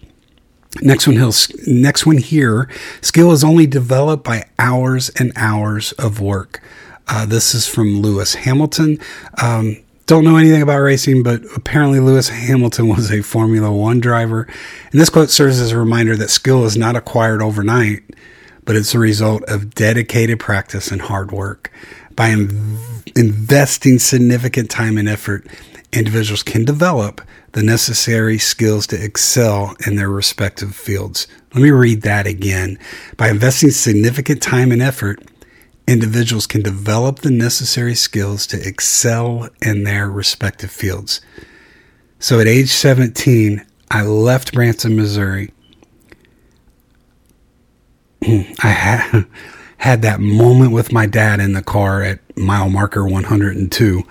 Next 0.81 1.07
one, 1.07 1.15
he'll, 1.15 1.33
next 1.67 2.05
one 2.05 2.17
here 2.17 2.69
skill 3.01 3.31
is 3.31 3.43
only 3.43 3.65
developed 3.65 4.23
by 4.23 4.45
hours 4.59 5.09
and 5.17 5.31
hours 5.35 5.93
of 5.93 6.19
work. 6.19 6.61
Uh, 7.07 7.25
this 7.25 7.55
is 7.55 7.67
from 7.67 8.01
Lewis 8.01 8.35
Hamilton. 8.35 8.99
Um, 9.41 9.77
don't 10.05 10.23
know 10.23 10.37
anything 10.37 10.61
about 10.61 10.79
racing, 10.79 11.23
but 11.23 11.41
apparently 11.55 11.99
Lewis 11.99 12.29
Hamilton 12.29 12.87
was 12.87 13.11
a 13.11 13.21
Formula 13.21 13.71
One 13.71 13.99
driver. 13.99 14.47
And 14.91 14.99
this 15.01 15.09
quote 15.09 15.29
serves 15.29 15.59
as 15.59 15.71
a 15.71 15.77
reminder 15.77 16.15
that 16.17 16.29
skill 16.29 16.65
is 16.65 16.77
not 16.77 16.95
acquired 16.95 17.41
overnight, 17.41 18.01
but 18.65 18.75
it's 18.75 18.93
a 18.93 18.99
result 18.99 19.43
of 19.47 19.73
dedicated 19.73 20.39
practice 20.39 20.91
and 20.91 21.01
hard 21.01 21.31
work 21.31 21.71
by 22.19 22.35
investing 23.15 23.97
significant 23.97 24.69
time 24.69 24.97
and 24.97 25.07
effort, 25.07 25.47
individuals 25.93 26.43
can 26.43 26.65
develop 26.65 27.21
the 27.53 27.63
necessary 27.63 28.37
skills 28.37 28.85
to 28.87 29.01
excel 29.01 29.73
in 29.87 29.95
their 29.95 30.09
respective 30.09 30.75
fields. 30.75 31.27
Let 31.53 31.63
me 31.63 31.69
read 31.71 32.01
that 32.01 32.27
again. 32.27 32.77
By 33.15 33.29
investing 33.29 33.71
significant 33.71 34.41
time 34.41 34.73
and 34.73 34.81
effort, 34.81 35.23
individuals 35.87 36.45
can 36.45 36.61
develop 36.61 37.19
the 37.19 37.31
necessary 37.31 37.95
skills 37.95 38.45
to 38.47 38.61
excel 38.67 39.47
in 39.61 39.85
their 39.85 40.11
respective 40.11 40.71
fields. 40.71 41.21
So 42.19 42.41
at 42.41 42.47
age 42.49 42.67
17, 42.67 43.65
I 43.91 44.01
left 44.03 44.51
Branson, 44.51 44.97
Missouri. 44.97 45.53
I 48.25 48.67
had. 48.67 49.25
had 49.79 50.01
that 50.01 50.19
moment 50.19 50.73
with 50.73 50.91
my 50.91 51.05
dad 51.05 51.39
in 51.39 51.53
the 51.53 51.61
car 51.61 52.03
at 52.03 52.19
mile 52.37 52.69
marker 52.69 53.05
102 53.07 54.03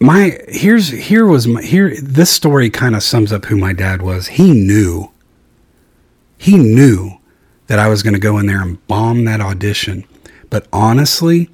my 0.00 0.36
here's 0.48 0.88
here 0.88 1.24
was 1.24 1.46
my 1.46 1.62
here 1.62 1.94
this 2.02 2.28
story 2.30 2.68
kind 2.68 2.94
of 2.96 3.02
sums 3.02 3.32
up 3.32 3.44
who 3.46 3.56
my 3.56 3.72
dad 3.72 4.02
was 4.02 4.26
he 4.26 4.52
knew 4.52 5.08
he 6.36 6.58
knew 6.58 7.12
that 7.68 7.78
i 7.78 7.88
was 7.88 8.02
going 8.02 8.12
to 8.12 8.18
go 8.20 8.38
in 8.38 8.46
there 8.46 8.60
and 8.60 8.84
bomb 8.88 9.24
that 9.24 9.40
audition 9.40 10.04
but 10.50 10.66
honestly 10.72 11.48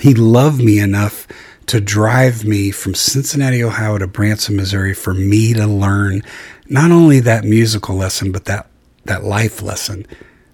he 0.00 0.14
loved 0.14 0.62
me 0.64 0.78
enough 0.80 1.28
to 1.66 1.80
drive 1.82 2.44
me 2.46 2.70
from 2.70 2.94
cincinnati 2.94 3.62
ohio 3.62 3.98
to 3.98 4.06
branson 4.06 4.56
missouri 4.56 4.94
for 4.94 5.12
me 5.12 5.52
to 5.52 5.66
learn 5.66 6.22
not 6.68 6.90
only 6.90 7.20
that 7.20 7.44
musical 7.44 7.94
lesson 7.94 8.32
but 8.32 8.46
that 8.46 8.70
that 9.04 9.22
life 9.24 9.60
lesson 9.60 10.06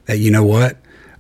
that 0.07 0.19
you 0.19 0.29
know 0.31 0.45
what 0.45 0.77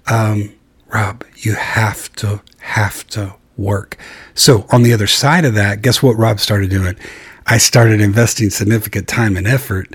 um, 0.08 0.54
Rob, 0.92 1.24
you 1.36 1.54
have 1.54 2.10
to, 2.16 2.40
have 2.60 3.06
to 3.08 3.34
work. 3.56 3.98
So 4.34 4.66
on 4.70 4.82
the 4.82 4.92
other 4.92 5.06
side 5.06 5.44
of 5.44 5.54
that, 5.54 5.82
guess 5.82 6.02
what 6.02 6.16
Rob 6.16 6.40
started 6.40 6.70
doing? 6.70 6.96
I 7.46 7.58
started 7.58 8.00
investing 8.00 8.50
significant 8.50 9.06
time 9.08 9.36
and 9.36 9.46
effort. 9.46 9.94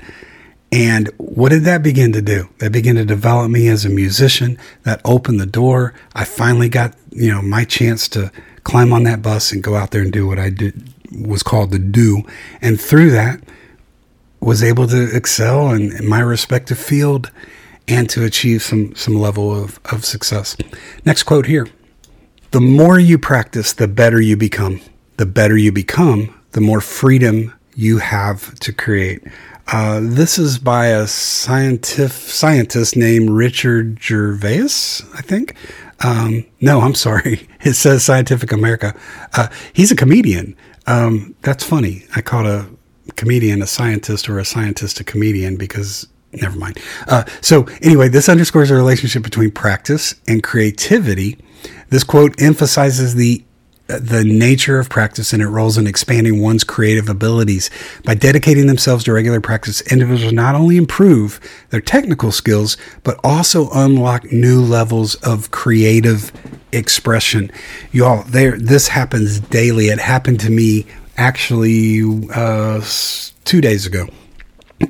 And 0.72 1.08
what 1.18 1.50
did 1.50 1.62
that 1.64 1.82
begin 1.82 2.12
to 2.12 2.22
do? 2.22 2.48
That 2.58 2.72
began 2.72 2.96
to 2.96 3.04
develop 3.04 3.50
me 3.50 3.68
as 3.68 3.84
a 3.84 3.88
musician. 3.88 4.58
That 4.82 5.00
opened 5.04 5.40
the 5.40 5.46
door. 5.46 5.94
I 6.14 6.24
finally 6.24 6.68
got, 6.68 6.96
you 7.10 7.30
know, 7.32 7.42
my 7.42 7.64
chance 7.64 8.08
to 8.10 8.32
climb 8.64 8.92
on 8.92 9.04
that 9.04 9.22
bus 9.22 9.52
and 9.52 9.62
go 9.62 9.76
out 9.76 9.90
there 9.92 10.02
and 10.02 10.12
do 10.12 10.26
what 10.26 10.38
I 10.38 10.50
did 10.50 10.92
was 11.12 11.42
called 11.44 11.70
to 11.72 11.78
do. 11.78 12.22
And 12.60 12.80
through 12.80 13.10
that, 13.10 13.40
was 14.40 14.62
able 14.64 14.86
to 14.88 15.16
excel 15.16 15.70
in, 15.70 15.90
in 15.96 16.06
my 16.08 16.20
respective 16.20 16.78
field 16.78 17.30
and 17.88 18.08
to 18.10 18.24
achieve 18.24 18.62
some, 18.62 18.94
some 18.94 19.14
level 19.14 19.54
of, 19.62 19.78
of 19.92 20.04
success. 20.04 20.56
Next 21.04 21.24
quote 21.24 21.46
here 21.46 21.68
The 22.50 22.60
more 22.60 22.98
you 22.98 23.18
practice, 23.18 23.72
the 23.72 23.88
better 23.88 24.20
you 24.20 24.36
become. 24.36 24.80
The 25.16 25.26
better 25.26 25.56
you 25.56 25.70
become, 25.70 26.34
the 26.52 26.60
more 26.60 26.80
freedom 26.80 27.52
you 27.76 27.98
have 27.98 28.54
to 28.60 28.72
create. 28.72 29.22
Uh, 29.68 30.00
this 30.02 30.38
is 30.38 30.58
by 30.58 30.86
a 30.88 31.04
scientif- 31.04 32.10
scientist 32.10 32.96
named 32.96 33.30
Richard 33.30 34.02
Gervais, 34.02 35.02
I 35.14 35.22
think. 35.22 35.54
Um, 36.04 36.44
no, 36.60 36.80
I'm 36.80 36.94
sorry. 36.94 37.48
It 37.60 37.74
says 37.74 38.04
Scientific 38.04 38.52
America. 38.52 38.94
Uh, 39.32 39.48
he's 39.72 39.90
a 39.90 39.96
comedian. 39.96 40.54
Um, 40.86 41.34
that's 41.40 41.64
funny. 41.64 42.04
I 42.14 42.20
called 42.20 42.44
a 42.46 42.66
comedian 43.16 43.62
a 43.62 43.66
scientist 43.66 44.28
or 44.28 44.38
a 44.38 44.44
scientist 44.44 45.00
a 45.00 45.04
comedian 45.04 45.56
because 45.56 46.06
never 46.42 46.58
mind. 46.58 46.78
Uh, 47.08 47.24
so, 47.40 47.66
anyway, 47.82 48.08
this 48.08 48.28
underscores 48.28 48.68
the 48.68 48.74
relationship 48.74 49.22
between 49.22 49.50
practice 49.50 50.14
and 50.26 50.42
creativity. 50.42 51.38
This 51.90 52.04
quote 52.04 52.40
emphasizes 52.40 53.14
the 53.14 53.44
uh, 53.90 53.98
the 54.00 54.24
nature 54.24 54.78
of 54.78 54.88
practice 54.88 55.34
and 55.34 55.42
it 55.42 55.46
roles 55.48 55.76
in 55.76 55.86
expanding 55.86 56.40
one's 56.40 56.64
creative 56.64 57.08
abilities. 57.10 57.68
By 58.04 58.14
dedicating 58.14 58.66
themselves 58.66 59.04
to 59.04 59.12
regular 59.12 59.42
practice, 59.42 59.82
individuals 59.82 60.32
not 60.32 60.54
only 60.54 60.78
improve 60.78 61.38
their 61.68 61.82
technical 61.82 62.32
skills, 62.32 62.78
but 63.02 63.20
also 63.22 63.68
unlock 63.72 64.32
new 64.32 64.60
levels 64.62 65.16
of 65.16 65.50
creative 65.50 66.32
expression. 66.72 67.50
Y'all, 67.92 68.22
there, 68.22 68.56
this 68.58 68.88
happens 68.88 69.38
daily. 69.38 69.88
It 69.88 69.98
happened 69.98 70.40
to 70.40 70.50
me 70.50 70.86
actually 71.18 72.02
uh, 72.34 72.80
two 73.44 73.60
days 73.60 73.84
ago. 73.84 74.08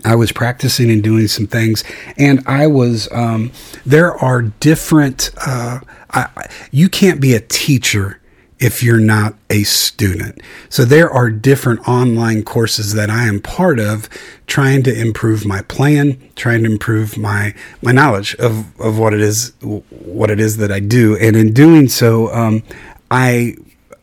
I 0.05 0.15
was 0.15 0.33
practicing 0.33 0.91
and 0.91 1.03
doing 1.03 1.27
some 1.29 1.47
things, 1.47 1.85
and 2.17 2.43
I 2.47 2.67
was. 2.67 3.09
Um, 3.13 3.53
there 3.85 4.15
are 4.17 4.43
different. 4.43 5.31
Uh, 5.47 5.81
I, 6.11 6.49
you 6.71 6.89
can't 6.89 7.21
be 7.21 7.35
a 7.35 7.41
teacher 7.41 8.21
if 8.59 8.83
you're 8.83 9.01
not 9.01 9.35
a 9.51 9.63
student. 9.65 10.41
So 10.71 10.85
there 10.85 11.11
are 11.11 11.29
different 11.29 11.87
online 11.87 12.45
courses 12.45 12.95
that 12.95 13.11
I 13.11 13.25
am 13.27 13.41
part 13.41 13.79
of 13.79 14.09
trying 14.47 14.85
to 14.85 14.95
improve 14.97 15.45
my 15.45 15.61
plan, 15.63 16.19
trying 16.35 16.65
to 16.65 16.71
improve 16.71 17.19
my 17.19 17.55
my 17.83 17.93
knowledge 17.93 18.35
of 18.37 18.79
of 18.81 18.99
what 18.99 19.13
it 19.13 19.21
is 19.21 19.53
what 19.61 20.31
it 20.31 20.41
is 20.41 20.57
that 20.59 20.73
I 20.73 20.81
do. 20.81 21.17
And 21.19 21.37
in 21.37 21.53
doing 21.53 21.89
so, 21.89 22.33
um, 22.33 22.63
I 23.11 23.57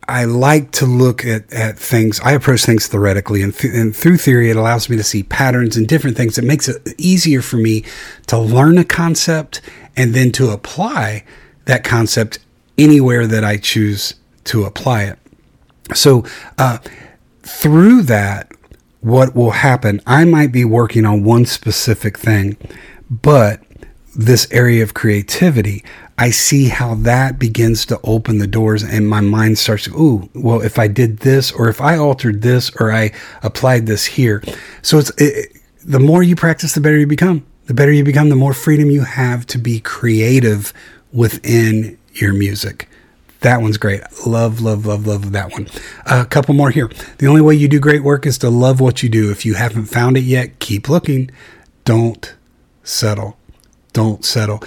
I 0.08 0.24
like 0.24 0.72
to 0.72 0.86
look 0.86 1.24
at, 1.24 1.50
at 1.52 1.78
things. 1.78 2.18
I 2.24 2.32
approach 2.32 2.64
things 2.64 2.88
theoretically, 2.88 3.40
and, 3.42 3.54
th- 3.54 3.72
and, 3.72 3.94
through 3.94 4.18
theory, 4.18 4.50
it 4.50 4.56
allows 4.56 4.88
me 4.88 4.96
to 4.96 5.02
see 5.04 5.22
patterns 5.22 5.76
and 5.76 5.86
different 5.86 6.16
things. 6.16 6.36
It 6.38 6.44
makes 6.44 6.68
it 6.68 6.88
easier 6.98 7.40
for 7.40 7.56
me 7.56 7.84
to 8.26 8.36
learn 8.38 8.78
a 8.78 8.84
concept 8.84 9.60
and 9.96 10.12
then 10.12 10.32
to 10.32 10.50
apply 10.50 11.24
that 11.66 11.84
concept 11.84 12.40
anywhere 12.76 13.26
that 13.28 13.44
I 13.44 13.58
choose 13.58 14.14
to 14.44 14.64
apply 14.64 15.04
it. 15.04 15.18
So, 15.94 16.24
uh, 16.58 16.78
through 17.42 18.02
that, 18.02 18.50
what 19.00 19.36
will 19.36 19.50
happen? 19.52 20.00
I 20.06 20.24
might 20.24 20.50
be 20.52 20.64
working 20.64 21.04
on 21.04 21.22
one 21.24 21.44
specific 21.44 22.18
thing, 22.18 22.56
but 23.08 23.60
this 24.16 24.48
area 24.50 24.82
of 24.82 24.94
creativity, 24.94 25.84
I 26.18 26.30
see 26.30 26.68
how 26.68 26.94
that 26.96 27.38
begins 27.38 27.86
to 27.86 27.98
open 28.04 28.38
the 28.38 28.46
doors 28.46 28.82
and 28.82 29.08
my 29.08 29.20
mind 29.20 29.58
starts 29.58 29.84
to, 29.84 29.94
ooh, 29.94 30.28
well, 30.34 30.60
if 30.60 30.78
I 30.78 30.86
did 30.86 31.18
this 31.18 31.50
or 31.52 31.68
if 31.68 31.80
I 31.80 31.96
altered 31.96 32.42
this 32.42 32.70
or 32.78 32.92
I 32.92 33.12
applied 33.42 33.86
this 33.86 34.04
here. 34.04 34.42
So 34.82 34.98
it's 34.98 35.10
it, 35.18 35.56
the 35.84 35.98
more 35.98 36.22
you 36.22 36.36
practice, 36.36 36.74
the 36.74 36.80
better 36.80 36.98
you 36.98 37.06
become. 37.06 37.46
The 37.66 37.74
better 37.74 37.92
you 37.92 38.04
become, 38.04 38.28
the 38.28 38.36
more 38.36 38.54
freedom 38.54 38.90
you 38.90 39.02
have 39.02 39.46
to 39.46 39.58
be 39.58 39.80
creative 39.80 40.72
within 41.12 41.96
your 42.14 42.34
music. 42.34 42.88
That 43.40 43.60
one's 43.62 43.76
great. 43.78 44.00
Love, 44.26 44.60
love, 44.60 44.84
love, 44.84 45.06
love 45.06 45.32
that 45.32 45.52
one. 45.52 45.68
A 46.06 46.24
couple 46.24 46.54
more 46.54 46.70
here. 46.70 46.90
The 47.18 47.26
only 47.26 47.40
way 47.40 47.54
you 47.54 47.68
do 47.68 47.80
great 47.80 48.02
work 48.04 48.26
is 48.26 48.36
to 48.38 48.50
love 48.50 48.80
what 48.80 49.02
you 49.02 49.08
do. 49.08 49.30
If 49.30 49.46
you 49.46 49.54
haven't 49.54 49.86
found 49.86 50.16
it 50.16 50.24
yet, 50.24 50.58
keep 50.58 50.88
looking. 50.88 51.30
Don't 51.84 52.32
settle. 52.84 53.38
Don't 53.92 54.24
settle 54.24 54.62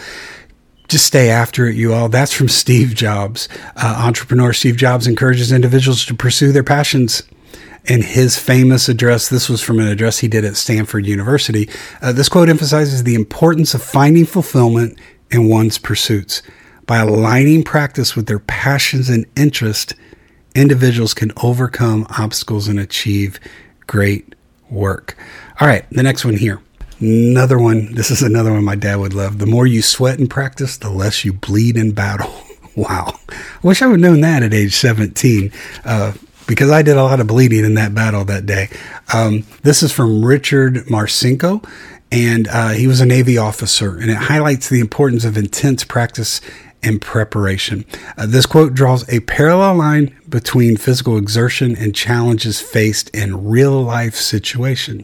just 0.88 1.06
stay 1.06 1.30
after 1.30 1.68
it, 1.68 1.76
you 1.76 1.94
all. 1.94 2.10
That's 2.10 2.34
from 2.34 2.48
Steve 2.48 2.96
Jobs. 2.96 3.50
Uh, 3.76 4.04
entrepreneur 4.06 4.54
Steve 4.54 4.78
Jobs 4.78 5.08
encourages 5.08 5.52
individuals 5.52 6.06
to 6.06 6.14
pursue 6.14 6.52
their 6.52 6.64
passions. 6.64 7.24
In 7.86 8.02
his 8.02 8.38
famous 8.40 8.90
address, 8.90 9.30
this 9.30 9.48
was 9.48 9.62
from 9.62 9.80
an 9.80 9.88
address 9.88 10.18
he 10.20 10.28
did 10.28 10.44
at 10.44 10.56
Stanford 10.56 11.06
University. 11.06 11.70
Uh, 12.02 12.12
this 12.12 12.30
quote 12.30 12.50
emphasizes 12.50 13.04
the 13.04 13.14
importance 13.16 13.74
of 13.76 13.84
finding 13.84 14.26
fulfillment 14.26 14.98
in 15.32 15.50
one's 15.50 15.78
pursuits. 15.78 16.42
By 16.88 16.98
aligning 17.00 17.64
practice 17.64 18.16
with 18.16 18.26
their 18.28 18.40
passions 18.40 19.08
and 19.10 19.26
interest, 19.36 19.94
individuals 20.56 21.14
can 21.14 21.32
overcome 21.44 22.06
obstacles 22.18 22.68
and 22.68 22.80
achieve 22.80 23.40
great 23.88 24.34
work. 24.72 25.16
All 25.60 25.68
right, 25.68 25.86
the 25.92 26.04
next 26.04 26.26
one 26.26 26.38
here. 26.38 26.62
Another 27.00 27.60
one. 27.60 27.94
This 27.94 28.10
is 28.10 28.22
another 28.22 28.52
one 28.54 28.64
my 28.64 28.76
dad 28.76 28.96
would 28.98 29.14
love. 29.14 29.40
The 29.40 29.46
more 29.46 29.68
you 29.68 29.82
sweat 29.82 30.20
in 30.20 30.28
practice, 30.28 30.78
the 30.78 30.90
less 30.90 31.26
you 31.26 31.34
bleed 31.34 31.76
in 31.76 31.92
battle. 31.92 32.34
wow. 32.76 33.14
I 33.30 33.36
wish 33.68 33.82
I 33.82 33.88
would 33.88 34.00
have 34.00 34.00
known 34.12 34.22
that 34.22 34.44
at 34.44 34.54
age 34.54 34.76
17 34.76 35.52
uh, 35.84 36.14
because 36.48 36.72
I 36.72 36.82
did 36.82 36.96
a 36.96 37.04
lot 37.04 37.20
of 37.20 37.28
bleeding 37.28 37.66
in 37.66 37.74
that 37.76 37.94
battle 37.94 38.24
that 38.26 38.46
day. 38.46 38.70
Um, 39.14 39.44
this 39.64 39.84
is 39.84 39.92
from 39.92 40.24
Richard 40.24 40.86
Marcinko, 40.88 41.68
and 42.12 42.48
uh, 42.48 42.70
he 42.70 42.88
was 42.88 43.02
a 43.02 43.06
Navy 43.06 43.38
officer, 43.38 43.98
and 43.98 44.10
it 44.10 44.18
highlights 44.18 44.70
the 44.70 44.80
importance 44.80 45.26
of 45.26 45.38
intense 45.38 45.84
practice 45.84 46.40
and 46.84 47.02
preparation. 47.02 47.84
Uh, 48.16 48.26
this 48.28 48.46
quote 48.46 48.74
draws 48.76 49.10
a 49.12 49.20
parallel 49.22 49.76
line 49.76 50.16
between 50.30 50.78
physical 50.78 51.18
exertion 51.18 51.76
and 51.76 51.94
challenges 51.96 52.62
faced 52.62 53.10
in 53.10 53.46
real 53.50 53.82
life 53.82 54.14
situation. 54.16 55.04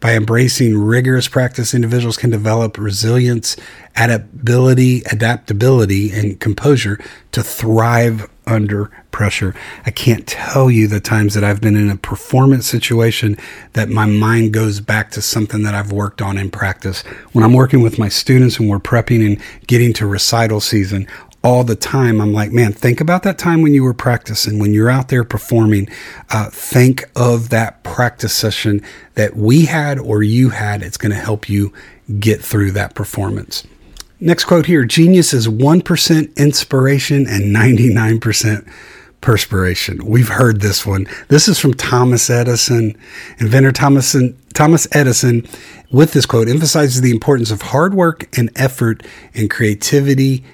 By 0.00 0.14
embracing 0.16 0.78
rigorous 0.78 1.28
practice, 1.28 1.74
individuals 1.74 2.16
can 2.16 2.30
develop 2.30 2.78
resilience, 2.78 3.54
adaptability, 3.94 5.02
adaptability, 5.04 6.10
and 6.10 6.40
composure 6.40 6.98
to 7.32 7.42
thrive 7.42 8.26
under 8.46 8.86
pressure. 9.10 9.54
I 9.84 9.90
can't 9.90 10.26
tell 10.26 10.70
you 10.70 10.88
the 10.88 11.00
times 11.00 11.34
that 11.34 11.44
I've 11.44 11.60
been 11.60 11.76
in 11.76 11.90
a 11.90 11.96
performance 11.96 12.66
situation 12.66 13.36
that 13.74 13.90
my 13.90 14.06
mind 14.06 14.54
goes 14.54 14.80
back 14.80 15.10
to 15.12 15.22
something 15.22 15.64
that 15.64 15.74
I've 15.74 15.92
worked 15.92 16.22
on 16.22 16.38
in 16.38 16.50
practice. 16.50 17.02
When 17.32 17.44
I'm 17.44 17.52
working 17.52 17.82
with 17.82 17.98
my 17.98 18.08
students 18.08 18.58
and 18.58 18.70
we're 18.70 18.78
prepping 18.80 19.24
and 19.24 19.38
getting 19.66 19.92
to 19.94 20.06
recital 20.06 20.60
season, 20.62 21.06
all 21.42 21.64
the 21.64 21.76
time. 21.76 22.20
I'm 22.20 22.32
like, 22.32 22.52
man, 22.52 22.72
think 22.72 23.00
about 23.00 23.22
that 23.22 23.38
time 23.38 23.62
when 23.62 23.72
you 23.74 23.82
were 23.82 23.94
practicing, 23.94 24.58
when 24.58 24.74
you're 24.74 24.90
out 24.90 25.08
there 25.08 25.24
performing. 25.24 25.88
Uh, 26.30 26.50
think 26.50 27.04
of 27.16 27.48
that 27.50 27.82
practice 27.82 28.34
session 28.34 28.82
that 29.14 29.36
we 29.36 29.66
had 29.66 29.98
or 29.98 30.22
you 30.22 30.50
had. 30.50 30.82
It's 30.82 30.96
going 30.96 31.12
to 31.12 31.18
help 31.18 31.48
you 31.48 31.72
get 32.18 32.42
through 32.42 32.72
that 32.72 32.94
performance. 32.94 33.66
Next 34.22 34.44
quote 34.44 34.66
here 34.66 34.84
Genius 34.84 35.32
is 35.32 35.48
1% 35.48 36.36
inspiration 36.36 37.26
and 37.26 37.56
99% 37.56 38.68
perspiration. 39.22 40.04
We've 40.04 40.28
heard 40.28 40.60
this 40.60 40.84
one. 40.84 41.06
This 41.28 41.48
is 41.48 41.58
from 41.58 41.72
Thomas 41.74 42.28
Edison. 42.28 42.96
Inventor 43.38 43.72
Thomas, 43.72 44.14
Thomas 44.52 44.86
Edison, 44.92 45.46
with 45.90 46.12
this 46.12 46.26
quote, 46.26 46.48
emphasizes 46.48 47.00
the 47.00 47.10
importance 47.10 47.50
of 47.50 47.62
hard 47.62 47.94
work 47.94 48.34
and 48.36 48.50
effort 48.56 49.02
and 49.34 49.50
creativity 49.50 50.44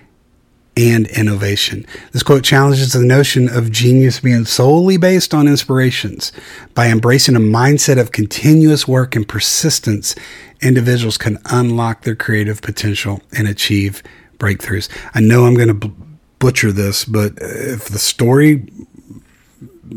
and 0.77 1.07
innovation. 1.09 1.87
This 2.13 2.23
quote 2.23 2.45
challenges 2.45 2.93
the 2.93 2.99
notion 3.01 3.49
of 3.49 3.73
genius 3.73 4.21
being 4.21 4.45
solely 4.45 4.99
based 4.99 5.33
on 5.33 5.49
inspirations. 5.49 6.33
By 6.75 6.89
embracing 6.89 7.35
a 7.35 7.41
mindset 7.41 7.99
of 7.99 8.13
continuous 8.13 8.87
work 8.87 9.17
and 9.17 9.27
persistence, 9.27 10.15
individuals 10.61 11.17
can 11.17 11.39
unlock 11.47 12.03
their 12.03 12.15
creative 12.15 12.61
potential 12.61 13.23
and 13.37 13.49
achieve 13.49 14.03
breakthroughs. 14.37 14.89
I 15.15 15.21
know 15.21 15.47
I'm 15.47 15.55
going 15.55 15.69
to 15.69 15.75
b- 15.75 15.93
butcher 16.39 16.73
this, 16.73 17.07
but 17.07 17.33
if 17.41 17.87
the 17.89 17.99
story 17.99 18.71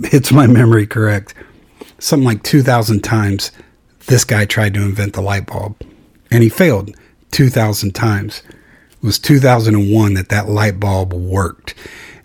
hits 0.05 0.31
my 0.31 0.47
memory 0.47 0.87
correct, 0.87 1.33
something 1.97 2.25
like 2.25 2.43
2,000 2.43 3.01
times 3.01 3.51
this 4.05 4.23
guy 4.23 4.45
tried 4.45 4.73
to 4.75 4.81
invent 4.81 5.13
the 5.13 5.21
light 5.21 5.45
bulb 5.45 5.75
and 6.31 6.41
he 6.41 6.47
failed 6.47 6.95
2,000 7.31 7.91
times. 7.93 8.41
It 9.01 9.05
was 9.05 9.19
2001 9.19 10.15
that 10.15 10.27
that 10.29 10.49
light 10.49 10.77
bulb 10.79 11.13
worked. 11.13 11.73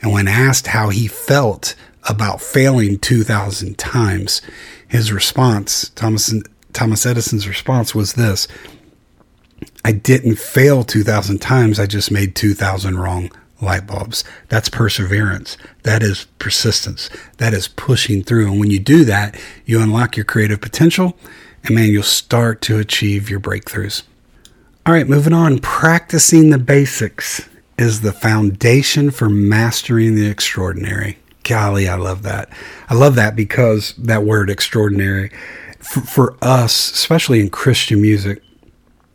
And 0.03 0.13
when 0.13 0.27
asked 0.27 0.67
how 0.69 0.89
he 0.89 1.07
felt 1.07 1.75
about 2.09 2.41
failing 2.43 2.99
2,000 2.99 3.79
times, 3.79 4.43
his 4.89 5.13
response, 5.13 5.91
Thomas, 5.95 6.35
Thomas 6.73 7.07
Edison's 7.07 7.47
response 7.49 7.95
was 7.95 8.15
this 8.15 8.49
I 9.85 9.93
didn't 9.93 10.39
fail 10.41 10.83
2,000 10.83 11.39
times, 11.41 11.79
I 11.79 11.87
just 11.87 12.11
made 12.11 12.35
2,000 12.35 12.99
wrong 12.99 13.31
light 13.63 13.87
bulbs. 13.87 14.25
That's 14.49 14.69
perseverance. 14.69 15.57
That 15.85 16.03
is 16.03 16.25
persistence. 16.41 17.09
That 17.39 17.55
is 17.55 17.69
pushing 17.69 18.23
through. 18.25 18.51
And 18.51 18.59
when 18.61 18.71
you 18.71 18.81
do 18.81 19.05
that, 19.05 19.39
you 19.65 19.81
unlock 19.81 20.17
your 20.17 20.25
creative 20.25 20.61
potential 20.61 21.17
and 21.63 21.75
man, 21.77 21.89
you'll 21.89 22.03
start 22.03 22.61
to 22.63 22.79
achieve 22.79 23.31
your 23.31 23.41
breakthroughs. 23.41 24.03
All 24.87 24.93
right, 24.93 25.09
moving 25.09 25.33
on. 25.33 25.61
Practicing 25.61 26.51
the 26.51 26.59
basics 26.59 27.49
is 27.79 28.03
the 28.03 28.13
foundation 28.13 29.11
for 29.11 29.31
mastering 29.31 30.15
the 30.15 30.27
extraordinary. 30.29 31.19
Golly, 31.43 31.89
I 31.89 31.95
love 31.95 32.23
that. 32.25 32.51
I 32.91 32.95
love 32.95 33.15
that 33.15 33.35
because 33.35 33.95
that 33.97 34.25
word 34.25 34.51
extraordinary 34.51 35.31
for, 35.79 36.01
for 36.03 36.37
us, 36.43 36.91
especially 36.93 37.41
in 37.41 37.49
Christian 37.49 38.03
music, 38.03 38.43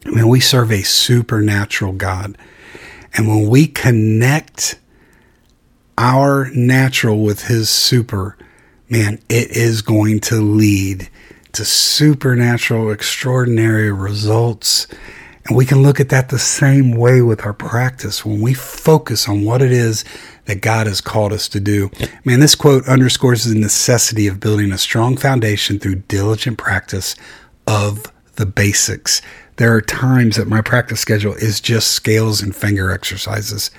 I 0.08 0.10
mean, 0.10 0.28
we 0.28 0.40
serve 0.40 0.72
a 0.72 0.82
supernatural 0.82 1.94
God. 1.94 2.36
And 3.14 3.28
when 3.28 3.48
we 3.48 3.68
connect 3.68 4.80
our 6.00 6.50
natural 6.50 7.22
with 7.24 7.44
his 7.44 7.70
super, 7.70 8.40
man, 8.90 9.20
it 9.30 9.52
is 9.52 9.84
going 9.84 10.22
to 10.22 10.38
lead 10.42 11.10
to 11.52 11.64
supernatural, 11.64 12.90
extraordinary 12.90 13.92
results 13.92 14.88
we 15.52 15.66
can 15.66 15.82
look 15.82 16.00
at 16.00 16.10
that 16.10 16.30
the 16.30 16.40
same 16.40 16.92
way 16.92 17.22
with 17.22 17.46
our 17.46 17.54
practice 17.54 18.24
when 18.26 18.40
we 18.40 18.54
focus 18.54 19.28
on 19.28 19.44
what 19.44 19.62
it 19.62 19.72
is 19.72 20.06
that 20.46 20.62
God 20.62 20.88
has 20.88 21.02
called 21.02 21.34
us 21.34 21.48
to 21.50 21.60
do. 21.60 21.90
Man, 22.26 22.40
this 22.40 22.56
quote 22.56 22.88
underscores 22.88 23.44
the 23.46 23.60
necessity 23.60 24.28
of 24.28 24.40
building 24.40 24.72
a 24.72 24.78
strong 24.78 25.18
foundation 25.18 25.80
through 25.80 25.96
diligent 26.08 26.58
practice 26.58 27.16
of 27.68 28.12
the 28.36 28.46
basics. 28.46 29.22
There 29.58 29.74
are 29.74 29.82
times 29.82 30.36
that 30.38 30.48
my 30.48 30.62
practice 30.62 31.00
schedule 31.02 31.34
is 31.34 31.60
just 31.60 31.90
scales 31.90 32.42
and 32.42 32.56
finger 32.56 32.92
exercises 32.92 33.72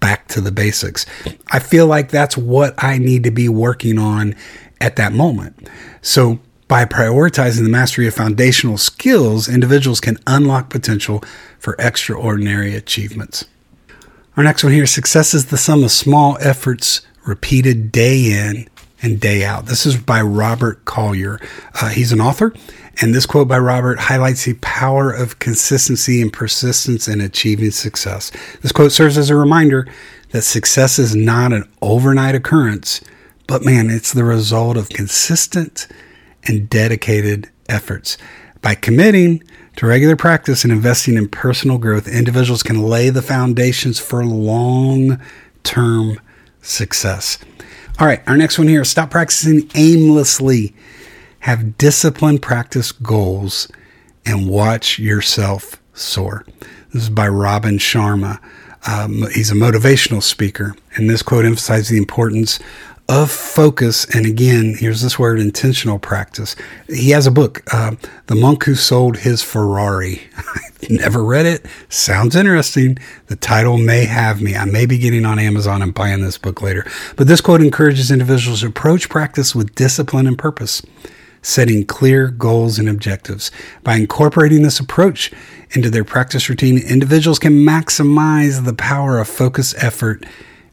back 0.00 0.28
to 0.28 0.40
the 0.40 0.52
basics. 0.52 1.04
I 1.50 1.58
feel 1.58 1.86
like 1.86 2.10
that's 2.10 2.36
what 2.36 2.74
I 2.82 2.98
need 2.98 3.24
to 3.24 3.30
be 3.30 3.48
working 3.48 3.98
on 3.98 4.34
at 4.80 4.96
that 4.96 5.12
moment. 5.12 5.68
So, 6.02 6.38
by 6.68 6.84
prioritizing 6.84 7.62
the 7.62 7.70
mastery 7.70 8.06
of 8.06 8.14
foundational 8.14 8.76
skills, 8.76 9.48
individuals 9.48 10.00
can 10.00 10.18
unlock 10.26 10.68
potential 10.68 11.24
for 11.58 11.74
extraordinary 11.78 12.74
achievements. 12.76 13.46
Our 14.36 14.44
next 14.44 14.62
one 14.62 14.74
here 14.74 14.84
success 14.86 15.32
is 15.32 15.46
the 15.46 15.56
sum 15.56 15.82
of 15.82 15.90
small 15.90 16.36
efforts 16.40 17.00
repeated 17.26 17.90
day 17.90 18.20
in 18.32 18.68
and 19.00 19.18
day 19.18 19.46
out. 19.46 19.64
This 19.64 19.86
is 19.86 19.96
by 19.96 20.20
Robert 20.20 20.84
Collier. 20.84 21.40
Uh, 21.80 21.88
he's 21.88 22.12
an 22.12 22.20
author, 22.20 22.52
and 23.00 23.14
this 23.14 23.24
quote 23.24 23.48
by 23.48 23.58
Robert 23.58 23.98
highlights 23.98 24.44
the 24.44 24.52
power 24.54 25.10
of 25.10 25.38
consistency 25.38 26.20
and 26.20 26.30
persistence 26.30 27.08
in 27.08 27.22
achieving 27.22 27.70
success. 27.70 28.30
This 28.60 28.72
quote 28.72 28.92
serves 28.92 29.16
as 29.16 29.30
a 29.30 29.36
reminder 29.36 29.88
that 30.32 30.42
success 30.42 30.98
is 30.98 31.16
not 31.16 31.54
an 31.54 31.66
overnight 31.80 32.34
occurrence, 32.34 33.00
but 33.46 33.64
man, 33.64 33.88
it's 33.88 34.12
the 34.12 34.24
result 34.24 34.76
of 34.76 34.90
consistent 34.90 35.86
and 36.48 36.68
dedicated 36.68 37.48
efforts. 37.68 38.16
By 38.62 38.74
committing 38.74 39.42
to 39.76 39.86
regular 39.86 40.16
practice 40.16 40.64
and 40.64 40.72
investing 40.72 41.14
in 41.14 41.28
personal 41.28 41.78
growth, 41.78 42.08
individuals 42.08 42.62
can 42.62 42.82
lay 42.82 43.10
the 43.10 43.22
foundations 43.22 44.00
for 44.00 44.24
long 44.24 45.20
term 45.62 46.18
success. 46.62 47.38
All 48.00 48.06
right, 48.06 48.22
our 48.26 48.36
next 48.36 48.58
one 48.58 48.68
here 48.68 48.84
stop 48.84 49.10
practicing 49.10 49.70
aimlessly. 49.74 50.74
Have 51.42 51.78
disciplined 51.78 52.42
practice 52.42 52.90
goals 52.90 53.68
and 54.26 54.50
watch 54.50 54.98
yourself 54.98 55.80
soar. 55.94 56.44
This 56.92 57.04
is 57.04 57.10
by 57.10 57.28
Robin 57.28 57.78
Sharma. 57.78 58.40
Um, 58.88 59.24
he's 59.32 59.50
a 59.52 59.54
motivational 59.54 60.20
speaker, 60.22 60.74
and 60.96 61.08
this 61.08 61.22
quote 61.22 61.44
emphasizes 61.44 61.90
the 61.90 61.96
importance 61.96 62.58
of 63.08 63.30
focus. 63.30 64.04
And 64.14 64.26
again, 64.26 64.74
here's 64.78 65.00
this 65.00 65.18
word 65.18 65.40
intentional 65.40 65.98
practice. 65.98 66.54
He 66.88 67.10
has 67.10 67.26
a 67.26 67.30
book, 67.30 67.62
uh, 67.72 67.96
The 68.26 68.34
Monk 68.34 68.64
Who 68.64 68.74
Sold 68.74 69.16
His 69.18 69.42
Ferrari. 69.42 70.22
Never 70.90 71.24
read 71.24 71.46
it. 71.46 71.64
Sounds 71.88 72.36
interesting. 72.36 72.98
The 73.26 73.36
title 73.36 73.78
may 73.78 74.04
have 74.04 74.42
me. 74.42 74.54
I 74.56 74.66
may 74.66 74.84
be 74.84 74.98
getting 74.98 75.24
on 75.24 75.38
Amazon 75.38 75.80
and 75.80 75.94
buying 75.94 76.20
this 76.20 76.36
book 76.38 76.60
later. 76.60 76.86
But 77.16 77.26
this 77.28 77.40
quote 77.40 77.62
encourages 77.62 78.10
individuals 78.10 78.60
to 78.60 78.66
approach 78.68 79.08
practice 79.08 79.54
with 79.54 79.74
discipline 79.74 80.26
and 80.26 80.38
purpose 80.38 80.82
setting 81.40 81.86
clear 81.86 82.28
goals 82.28 82.78
and 82.80 82.88
objectives. 82.88 83.50
By 83.84 83.94
incorporating 83.94 84.62
this 84.64 84.80
approach 84.80 85.30
into 85.70 85.88
their 85.88 86.02
practice 86.04 86.48
routine, 86.48 86.78
individuals 86.78 87.38
can 87.38 87.52
maximize 87.52 88.64
the 88.66 88.74
power 88.74 89.18
of 89.20 89.28
focus 89.28 89.72
effort 89.78 90.26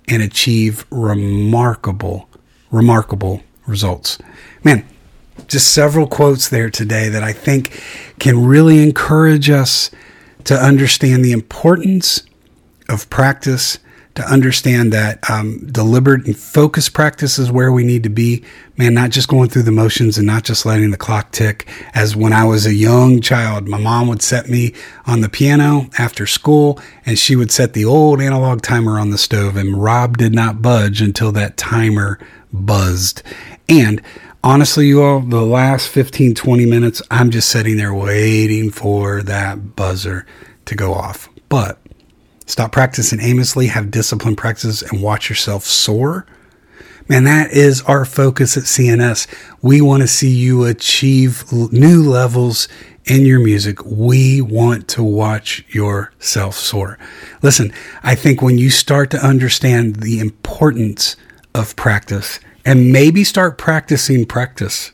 and 0.07 0.21
achieve 0.21 0.85
remarkable, 0.91 2.29
remarkable 2.71 3.41
results. 3.67 4.17
Man, 4.63 4.85
just 5.47 5.73
several 5.73 6.07
quotes 6.07 6.49
there 6.49 6.69
today 6.69 7.09
that 7.09 7.23
I 7.23 7.33
think 7.33 7.81
can 8.19 8.45
really 8.45 8.81
encourage 8.83 9.49
us 9.49 9.91
to 10.45 10.53
understand 10.55 11.25
the 11.25 11.31
importance 11.31 12.23
of 12.87 13.09
practice 13.09 13.79
to 14.15 14.23
understand 14.31 14.93
that 14.93 15.29
um, 15.29 15.57
deliberate 15.69 16.25
and 16.25 16.37
focused 16.37 16.93
practice 16.93 17.37
is 17.37 17.51
where 17.51 17.71
we 17.71 17.83
need 17.83 18.03
to 18.03 18.09
be. 18.09 18.43
Man, 18.77 18.93
not 18.93 19.09
just 19.09 19.27
going 19.27 19.49
through 19.49 19.63
the 19.63 19.73
motions 19.73 20.17
and 20.17 20.25
not 20.25 20.43
just 20.43 20.65
letting 20.65 20.91
the 20.91 20.97
clock 20.97 21.31
tick. 21.31 21.67
As 21.93 22.15
when 22.15 22.31
I 22.31 22.45
was 22.45 22.65
a 22.65 22.73
young 22.73 23.19
child, 23.19 23.67
my 23.67 23.77
mom 23.77 24.07
would 24.07 24.21
set 24.21 24.47
me 24.47 24.73
on 25.05 25.19
the 25.19 25.27
piano 25.29 25.89
after 25.99 26.25
school 26.25 26.79
and 27.05 27.19
she 27.19 27.35
would 27.35 27.51
set 27.51 27.73
the 27.73 27.83
old 27.85 28.21
analog 28.21 28.61
timer 28.61 28.99
on 28.99 29.09
the 29.09 29.17
stove, 29.17 29.57
and 29.57 29.81
Rob 29.81 30.17
did 30.17 30.33
not 30.33 30.61
budge 30.61 31.01
until 31.01 31.31
that 31.33 31.57
timer 31.57 32.17
buzzed. 32.53 33.21
And 33.67 34.01
honestly, 34.43 34.87
you 34.87 35.03
all, 35.03 35.19
the 35.19 35.41
last 35.41 35.89
15, 35.89 36.35
20 36.35 36.65
minutes, 36.65 37.01
I'm 37.11 37.31
just 37.31 37.49
sitting 37.49 37.75
there 37.75 37.93
waiting 37.93 38.71
for 38.71 39.21
that 39.23 39.75
buzzer 39.75 40.25
to 40.65 40.75
go 40.75 40.93
off. 40.93 41.27
But 41.49 41.79
Stop 42.45 42.71
practicing 42.71 43.19
aimlessly, 43.19 43.67
have 43.67 43.89
disciplined 43.89 44.37
practices, 44.37 44.83
and 44.83 45.01
watch 45.01 45.29
yourself 45.29 45.63
soar. 45.63 46.25
Man, 47.09 47.23
that 47.23 47.51
is 47.51 47.81
our 47.83 48.05
focus 48.05 48.55
at 48.57 48.63
CNS. 48.63 49.27
We 49.61 49.81
want 49.81 50.01
to 50.01 50.07
see 50.07 50.29
you 50.29 50.63
achieve 50.63 51.43
new 51.51 52.01
levels 52.03 52.67
in 53.05 53.21
your 53.25 53.39
music. 53.39 53.83
We 53.85 54.41
want 54.41 54.87
to 54.89 55.03
watch 55.03 55.65
yourself 55.69 56.55
soar. 56.55 56.97
Listen, 57.41 57.73
I 58.03 58.15
think 58.15 58.41
when 58.41 58.57
you 58.57 58.69
start 58.69 59.09
to 59.11 59.23
understand 59.25 59.97
the 59.97 60.19
importance 60.19 61.15
of 61.53 61.75
practice 61.75 62.39
and 62.63 62.91
maybe 62.91 63.23
start 63.23 63.57
practicing 63.59 64.25
practice 64.25 64.91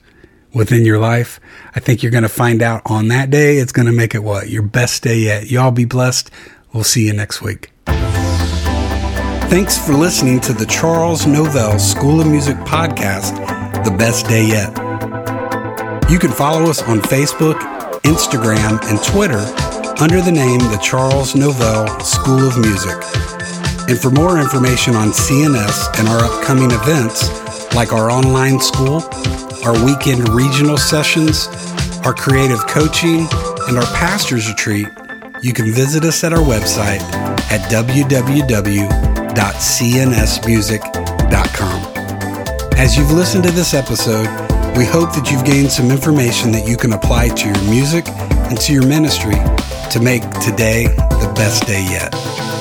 within 0.53 0.85
your 0.85 0.99
life, 0.99 1.39
I 1.75 1.79
think 1.79 2.03
you're 2.03 2.11
going 2.11 2.23
to 2.23 2.27
find 2.29 2.61
out 2.61 2.81
on 2.85 3.07
that 3.09 3.29
day, 3.29 3.57
it's 3.57 3.71
going 3.71 3.85
to 3.85 3.93
make 3.93 4.13
it 4.15 4.23
what? 4.23 4.49
Your 4.49 4.63
best 4.63 5.01
day 5.03 5.17
yet. 5.19 5.49
Y'all 5.49 5.71
be 5.71 5.85
blessed. 5.85 6.29
We'll 6.74 6.84
see 6.84 7.05
you 7.05 7.13
next 7.13 7.41
week. 7.41 7.72
Thanks 7.86 9.78
for 9.78 9.93
listening 9.93 10.39
to 10.41 10.53
the 10.53 10.65
Charles 10.65 11.24
Novell 11.26 11.80
School 11.80 12.22
of 12.22 12.28
Music 12.28 12.55
podcast, 12.59 13.36
The 13.84 13.91
Best 13.91 14.28
Day 14.28 14.45
Yet. 14.47 14.69
You 16.09 16.17
can 16.19 16.32
follow 16.32 16.69
us 16.69 16.82
on 16.84 16.99
Facebook, 16.99 17.55
Instagram, 18.01 18.80
and 18.89 19.03
Twitter 19.03 19.39
under 20.01 20.22
the 20.22 20.32
name 20.32 20.59
The 20.72 20.80
Charles 20.82 21.34
Novell 21.34 22.01
School 22.01 22.47
of 22.47 22.57
Music. 22.57 22.97
And 23.89 23.99
for 23.99 24.09
more 24.09 24.39
information 24.39 24.95
on 24.95 25.09
CNS 25.09 25.99
and 25.99 26.07
our 26.07 26.19
upcoming 26.24 26.72
events, 26.72 27.30
like 27.76 27.91
our 27.91 28.09
online 28.09 28.59
school, 28.61 29.03
our 29.65 29.78
weekend 29.86 30.30
regional 30.30 30.78
sessions, 30.78 31.47
our 32.05 32.13
creative 32.13 32.65
coaching, 32.67 33.28
and 33.67 33.78
our 33.78 33.86
pastor's 33.93 34.47
retreat, 34.49 34.88
you 35.41 35.53
can 35.53 35.71
visit 35.71 36.03
us 36.05 36.23
at 36.23 36.31
our 36.33 36.39
website 36.43 37.01
at 37.51 37.61
www.cnsmusic.com. 37.71 38.89
As 42.79 42.97
you've 42.97 43.11
listened 43.11 43.43
to 43.43 43.51
this 43.51 43.73
episode, 43.73 44.27
we 44.77 44.85
hope 44.85 45.13
that 45.13 45.29
you've 45.31 45.43
gained 45.45 45.71
some 45.71 45.89
information 45.91 46.51
that 46.51 46.67
you 46.67 46.77
can 46.77 46.93
apply 46.93 47.29
to 47.29 47.45
your 47.47 47.61
music 47.63 48.07
and 48.49 48.59
to 48.61 48.71
your 48.73 48.85
ministry 48.85 49.35
to 49.89 49.99
make 50.01 50.21
today 50.39 50.87
the 50.87 51.33
best 51.35 51.65
day 51.67 51.81
yet. 51.89 52.61